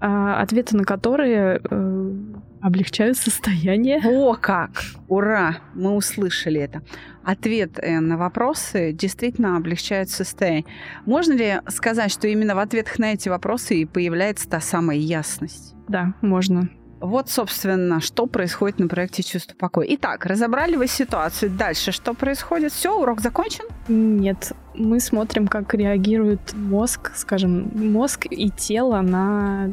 э, 0.00 0.06
ответы 0.42 0.74
на 0.76 0.84
которые 0.84 1.60
э, 1.70 2.12
облегчают 2.60 3.16
состояние. 3.16 4.00
О, 4.04 4.34
как! 4.34 4.70
Ура! 5.08 5.58
Мы 5.74 5.94
услышали 5.94 6.60
это. 6.60 6.82
Ответ 7.24 7.78
э, 7.78 8.00
на 8.00 8.16
вопросы 8.16 8.92
действительно 8.92 9.56
облегчает 9.56 10.10
состояние. 10.10 10.64
Можно 11.04 11.32
ли 11.34 11.60
сказать, 11.68 12.10
что 12.10 12.26
именно 12.28 12.54
в 12.54 12.58
ответах 12.58 12.98
на 12.98 13.12
эти 13.12 13.28
вопросы 13.28 13.76
и 13.76 13.84
появляется 13.84 14.48
та 14.48 14.60
самая 14.60 14.96
ясность? 14.96 15.74
Да, 15.88 16.14
можно. 16.22 16.68
Вот, 17.00 17.30
собственно, 17.30 18.00
что 18.00 18.26
происходит 18.26 18.80
на 18.80 18.88
проекте 18.88 19.22
«Чувство 19.22 19.54
покоя». 19.54 19.86
Итак, 19.90 20.26
разобрали 20.26 20.74
вы 20.74 20.88
ситуацию. 20.88 21.50
Дальше 21.50 21.92
что 21.92 22.12
происходит? 22.12 22.72
Все, 22.72 22.98
урок 22.98 23.20
закончен? 23.20 23.64
Нет, 23.86 24.52
мы 24.74 24.98
смотрим, 24.98 25.46
как 25.46 25.74
реагирует 25.74 26.54
мозг, 26.54 27.12
скажем, 27.14 27.70
мозг 27.74 28.26
и 28.28 28.50
тело 28.50 29.00
на, 29.00 29.70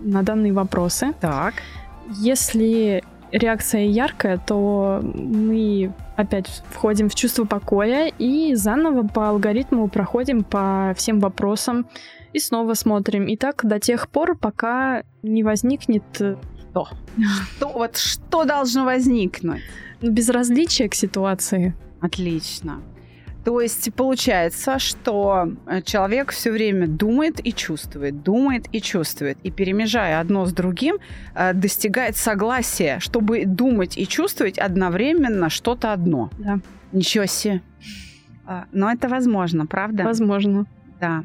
на 0.00 0.22
данные 0.22 0.54
вопросы. 0.54 1.12
Так. 1.20 1.54
Если 2.16 3.02
реакция 3.30 3.86
яркая, 3.86 4.38
то 4.38 5.00
мы 5.02 5.92
опять 6.16 6.62
входим 6.70 7.08
в 7.08 7.14
чувство 7.14 7.44
покоя 7.44 8.12
и 8.18 8.54
заново 8.54 9.06
по 9.06 9.28
алгоритму 9.30 9.88
проходим 9.88 10.44
по 10.44 10.92
всем 10.96 11.18
вопросам 11.20 11.86
и 12.32 12.38
снова 12.38 12.74
смотрим. 12.74 13.26
И 13.26 13.36
так 13.36 13.64
до 13.64 13.80
тех 13.80 14.08
пор, 14.08 14.36
пока 14.36 15.02
не 15.22 15.42
возникнет 15.42 16.02
э, 16.20 16.36
Что? 16.70 16.88
Что, 17.56 17.68
вот 17.68 17.96
что 17.96 18.44
должно 18.44 18.84
возникнуть? 18.84 19.62
безразличие 20.02 20.88
к 20.88 20.94
ситуации. 20.94 21.74
Отлично. 22.00 22.80
То 23.44 23.60
есть 23.60 23.92
получается, 23.94 24.78
что 24.78 25.52
э, 25.66 25.82
человек 25.82 26.30
все 26.30 26.52
время 26.52 26.86
думает 26.86 27.44
и 27.44 27.52
чувствует, 27.52 28.22
думает 28.22 28.66
и 28.72 28.80
чувствует, 28.80 29.36
и 29.42 29.50
перемежая 29.50 30.20
одно 30.20 30.46
с 30.46 30.52
другим, 30.52 30.98
э, 31.34 31.52
достигает 31.52 32.16
согласия, 32.16 33.00
чтобы 33.00 33.44
думать 33.44 33.98
и 33.98 34.06
чувствовать 34.06 34.58
одновременно 34.58 35.50
что-то 35.50 35.92
одно. 35.92 36.30
Да, 36.38 36.60
Ничего 36.92 37.26
себе. 37.26 37.62
А, 38.46 38.66
Но 38.72 38.90
это 38.90 39.08
возможно, 39.08 39.66
правда? 39.66 40.04
возможно. 40.04 40.66
Да. 41.00 41.24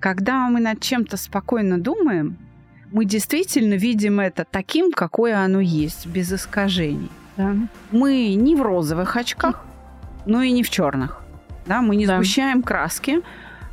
Когда 0.00 0.48
мы 0.48 0.60
над 0.60 0.80
чем-то 0.80 1.16
спокойно 1.16 1.78
думаем, 1.78 2.36
мы 2.92 3.04
действительно 3.04 3.74
видим 3.74 4.20
это 4.20 4.44
таким, 4.50 4.92
какое 4.92 5.38
оно 5.38 5.60
есть, 5.60 6.06
без 6.06 6.32
искажений. 6.32 7.10
Да. 7.36 7.54
Мы 7.90 8.34
не 8.34 8.54
в 8.54 8.62
розовых 8.62 9.16
очках, 9.16 9.64
но 10.26 10.42
и 10.42 10.50
не 10.52 10.62
в 10.62 10.70
черных. 10.70 11.22
Да, 11.68 11.80
мы 11.82 11.96
не 11.96 12.06
Да. 12.06 12.16
сгущаем 12.16 12.62
краски, 12.62 13.20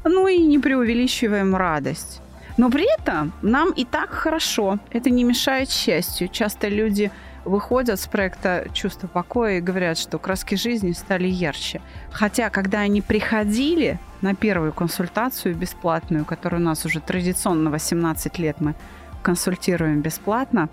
ну 0.04 0.28
и 0.28 0.38
не 0.38 0.60
преувеличиваем 0.60 1.56
радость. 1.56 2.22
Но 2.58 2.70
при 2.70 2.86
этом 3.00 3.34
нам 3.42 3.72
и 3.72 3.84
так 3.86 4.12
хорошо. 4.12 4.80
Это 4.92 5.10
не 5.10 5.24
мешает 5.24 5.70
счастью. 5.70 6.30
Часто 6.30 6.68
люди 6.70 7.12
выходят 7.44 8.00
с 8.00 8.08
проекта 8.08 8.68
«Чувство 8.74 9.08
покоя» 9.08 9.58
и 9.58 9.62
говорят, 9.62 9.98
что 9.98 10.18
краски 10.20 10.56
жизни 10.56 10.94
стали 10.94 11.28
ярче. 11.28 11.82
Хотя, 12.12 12.50
когда 12.50 12.80
они 12.80 13.02
приходили 13.02 14.00
на 14.22 14.34
первую 14.36 14.74
консультацию 14.74 15.54
бесплатную, 15.56 16.26
которую 16.26 16.62
у 16.62 16.66
нас 16.66 16.86
уже 16.86 17.00
традиционно 17.02 17.70
18 17.70 18.40
лет 18.40 18.62
мы 18.62 18.74
консультируем 19.22 20.02
бесплатно, 20.02 20.70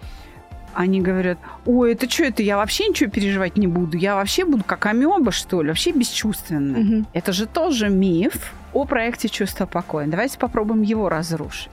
они 0.74 1.00
говорят, 1.00 1.38
ой, 1.66 1.92
это 1.92 2.11
что 2.11 2.24
это, 2.24 2.42
я 2.42 2.56
вообще 2.56 2.88
ничего 2.88 3.11
переживать 3.11 3.56
не 3.56 3.66
буду, 3.66 3.96
я 3.96 4.14
вообще 4.14 4.44
буду 4.44 4.64
как 4.64 4.87
амеба, 4.87 5.32
что 5.32 5.62
ли, 5.62 5.68
вообще 5.68 5.92
бесчувственная. 5.92 6.80
Мгм. 6.80 7.06
Это 7.12 7.32
же 7.32 7.46
тоже 7.46 7.88
миф 7.88 8.52
о 8.72 8.85
проекте 8.85 9.28
«Чувство 9.28 9.66
покоя». 9.66 10.06
Давайте 10.06 10.38
попробуем 10.38 10.82
его 10.82 11.08
разрушить. 11.08 11.68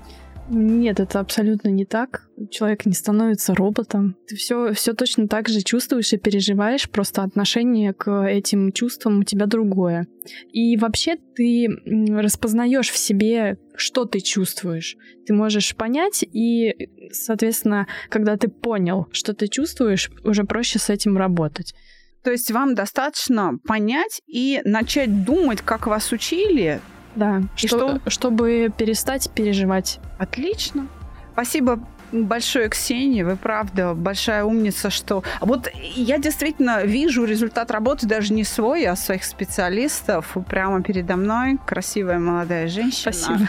Нет, 0.52 1.00
это 1.00 1.20
абсолютно 1.20 1.70
не 1.70 1.86
так. 1.86 2.28
Человек 2.50 2.88
не 2.88 2.94
становится 2.94 3.54
роботом. 3.54 4.16
Ты 4.28 4.36
все, 4.36 4.74
все 4.74 4.94
точно 4.94 5.28
так 5.28 5.48
же 5.48 5.62
чувствуешь 5.62 6.12
и 6.14 6.18
переживаешь, 6.18 6.90
просто 6.90 7.22
отношение 7.22 7.94
к 7.94 8.28
этим 8.28 8.72
чувствам 8.72 9.20
у 9.20 9.24
тебя 9.24 9.46
другое. 9.46 10.08
И 10.52 10.76
вообще 10.78 11.18
ты 11.36 11.68
распознаешь 11.86 12.90
в 12.90 12.98
себе, 12.98 13.58
что 13.76 14.06
ты 14.06 14.22
чувствуешь. 14.22 14.98
Ты 15.28 15.34
можешь 15.34 15.76
понять, 15.76 16.24
и, 16.24 16.74
соответственно, 17.12 17.88
когда 18.10 18.36
ты 18.36 18.48
понял, 18.48 19.08
что 19.12 19.34
ты 19.34 19.48
чувствуешь, 19.48 20.10
уже 20.24 20.46
проще 20.46 20.80
с 20.80 20.90
этим 20.90 21.16
работать. 21.16 21.76
То 22.24 22.32
есть 22.32 22.52
вам 22.52 22.74
достаточно 22.74 23.60
понять 23.66 24.22
и 24.28 24.62
начать 24.66 25.24
думать, 25.24 25.62
как 25.62 25.86
вас 25.86 26.12
учили. 26.12 26.82
Да, 27.16 27.42
И 27.62 27.68
что- 27.68 28.00
чтобы 28.08 28.72
перестать 28.76 29.30
переживать. 29.32 30.00
Отлично. 30.18 30.88
Спасибо 31.34 31.80
большое, 32.12 32.70
Ксения. 32.70 33.26
Вы 33.26 33.36
правда 33.36 33.94
большая 33.94 34.44
умница, 34.44 34.90
что... 34.90 35.24
Вот 35.42 35.70
я 35.74 36.18
действительно 36.18 36.84
вижу 36.84 37.26
результат 37.26 37.72
работы 37.72 38.08
даже 38.08 38.34
не 38.34 38.44
свой, 38.44 38.86
а 38.86 38.96
своих 38.96 39.24
специалистов. 39.24 40.38
Прямо 40.48 40.82
передо 40.82 41.16
мной 41.16 41.58
красивая 41.66 42.20
молодая 42.20 42.68
женщина. 42.68 43.14
Спасибо. 43.14 43.48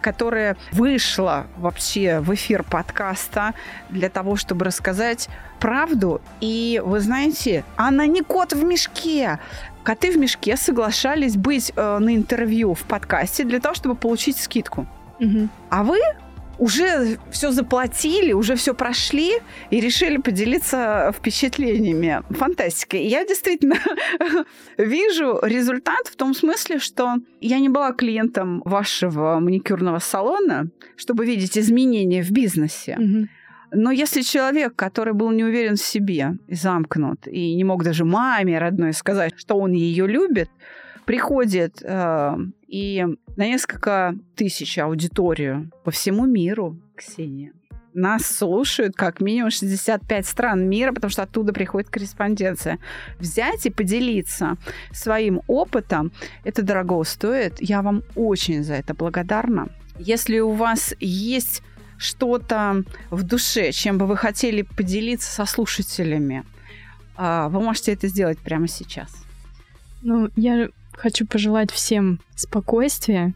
которая 0.00 0.56
вышла 0.72 1.46
вообще 1.56 2.20
в 2.20 2.34
эфир 2.34 2.62
подкаста 2.62 3.54
для 3.90 4.08
того, 4.08 4.36
чтобы 4.36 4.64
рассказать 4.64 5.28
правду. 5.58 6.20
И 6.40 6.80
вы 6.84 7.00
знаете, 7.00 7.64
она 7.76 8.06
не 8.06 8.22
кот 8.22 8.52
в 8.52 8.64
мешке. 8.64 9.38
Коты 9.82 10.10
в 10.12 10.16
мешке 10.16 10.56
соглашались 10.56 11.36
быть 11.36 11.72
э, 11.74 11.98
на 11.98 12.14
интервью 12.14 12.74
в 12.74 12.82
подкасте 12.84 13.44
для 13.44 13.60
того, 13.60 13.74
чтобы 13.74 13.94
получить 13.94 14.38
скидку. 14.38 14.86
Мгм. 15.18 15.50
А 15.68 15.82
вы 15.82 15.98
уже 16.60 17.18
все 17.30 17.50
заплатили, 17.50 18.32
уже 18.32 18.54
все 18.54 18.74
прошли 18.74 19.32
и 19.70 19.80
решили 19.80 20.18
поделиться 20.18 21.12
впечатлениями. 21.16 22.22
Фантастика. 22.30 22.98
И 22.98 23.06
я 23.06 23.24
действительно 23.24 23.76
вижу 24.78 25.38
результат 25.42 26.06
в 26.06 26.16
том 26.16 26.34
смысле, 26.34 26.78
что 26.78 27.16
я 27.40 27.58
не 27.58 27.70
была 27.70 27.92
клиентом 27.92 28.62
вашего 28.64 29.40
маникюрного 29.40 29.98
салона, 30.00 30.68
чтобы 30.96 31.24
видеть 31.24 31.56
изменения 31.56 32.22
в 32.22 32.30
бизнесе. 32.30 32.98
Но 33.72 33.90
если 33.92 34.22
человек, 34.22 34.74
который 34.74 35.14
был 35.14 35.30
не 35.30 35.44
уверен 35.44 35.76
в 35.76 35.82
себе 35.82 36.32
и 36.48 36.54
замкнут, 36.54 37.26
и 37.26 37.54
не 37.54 37.64
мог 37.64 37.84
даже 37.84 38.04
маме 38.04 38.58
родной 38.58 38.92
сказать, 38.92 39.32
что 39.36 39.54
он 39.54 39.72
ее 39.72 40.06
любит, 40.06 40.50
приходит 41.10 41.82
э, 41.82 42.36
и 42.68 43.04
на 43.34 43.44
несколько 43.44 44.14
тысяч 44.36 44.78
аудиторию 44.78 45.72
по 45.82 45.90
всему 45.90 46.24
миру, 46.24 46.80
Ксения, 46.96 47.52
нас 47.94 48.24
слушают 48.24 48.94
как 48.94 49.20
минимум 49.20 49.50
65 49.50 50.24
стран 50.24 50.68
мира, 50.68 50.92
потому 50.92 51.10
что 51.10 51.24
оттуда 51.24 51.52
приходит 51.52 51.90
корреспонденция. 51.90 52.78
Взять 53.18 53.66
и 53.66 53.70
поделиться 53.70 54.56
своим 54.92 55.40
опытом, 55.48 56.12
это 56.44 56.62
дорого 56.62 57.02
стоит. 57.02 57.60
Я 57.60 57.82
вам 57.82 58.04
очень 58.14 58.62
за 58.62 58.74
это 58.74 58.94
благодарна. 58.94 59.68
Если 59.98 60.38
у 60.38 60.52
вас 60.52 60.94
есть 61.00 61.64
что-то 61.98 62.84
в 63.10 63.24
душе, 63.24 63.72
чем 63.72 63.98
бы 63.98 64.06
вы 64.06 64.16
хотели 64.16 64.62
поделиться 64.62 65.28
со 65.32 65.44
слушателями, 65.44 66.44
а, 67.16 67.48
вы 67.48 67.60
можете 67.60 67.94
это 67.94 68.06
сделать 68.06 68.38
прямо 68.38 68.68
сейчас. 68.68 69.10
Ну, 70.02 70.30
я 70.36 70.68
хочу 71.00 71.26
пожелать 71.26 71.70
всем 71.70 72.20
спокойствия. 72.36 73.34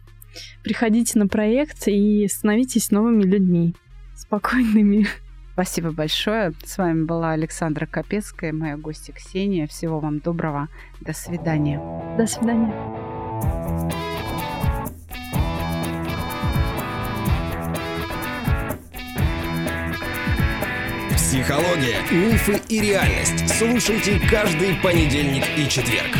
Приходите 0.63 1.17
на 1.17 1.27
проект 1.27 1.87
и 1.87 2.27
становитесь 2.27 2.91
новыми 2.91 3.23
людьми. 3.23 3.75
Спокойными. 4.15 5.07
Спасибо 5.53 5.91
большое. 5.91 6.53
С 6.65 6.77
вами 6.77 7.05
была 7.05 7.31
Александра 7.31 7.85
Капецкая, 7.85 8.51
моя 8.53 8.77
гостья 8.77 9.13
Ксения. 9.13 9.67
Всего 9.67 9.99
вам 9.99 10.19
доброго. 10.19 10.67
До 11.01 11.13
свидания. 11.13 11.79
До 12.17 12.27
свидания. 12.27 12.73
Психология, 21.15 22.01
мифы 22.11 22.61
и 22.69 22.79
реальность. 22.81 23.49
Слушайте 23.57 24.19
каждый 24.29 24.75
понедельник 24.81 25.43
и 25.57 25.69
четверг. 25.69 26.15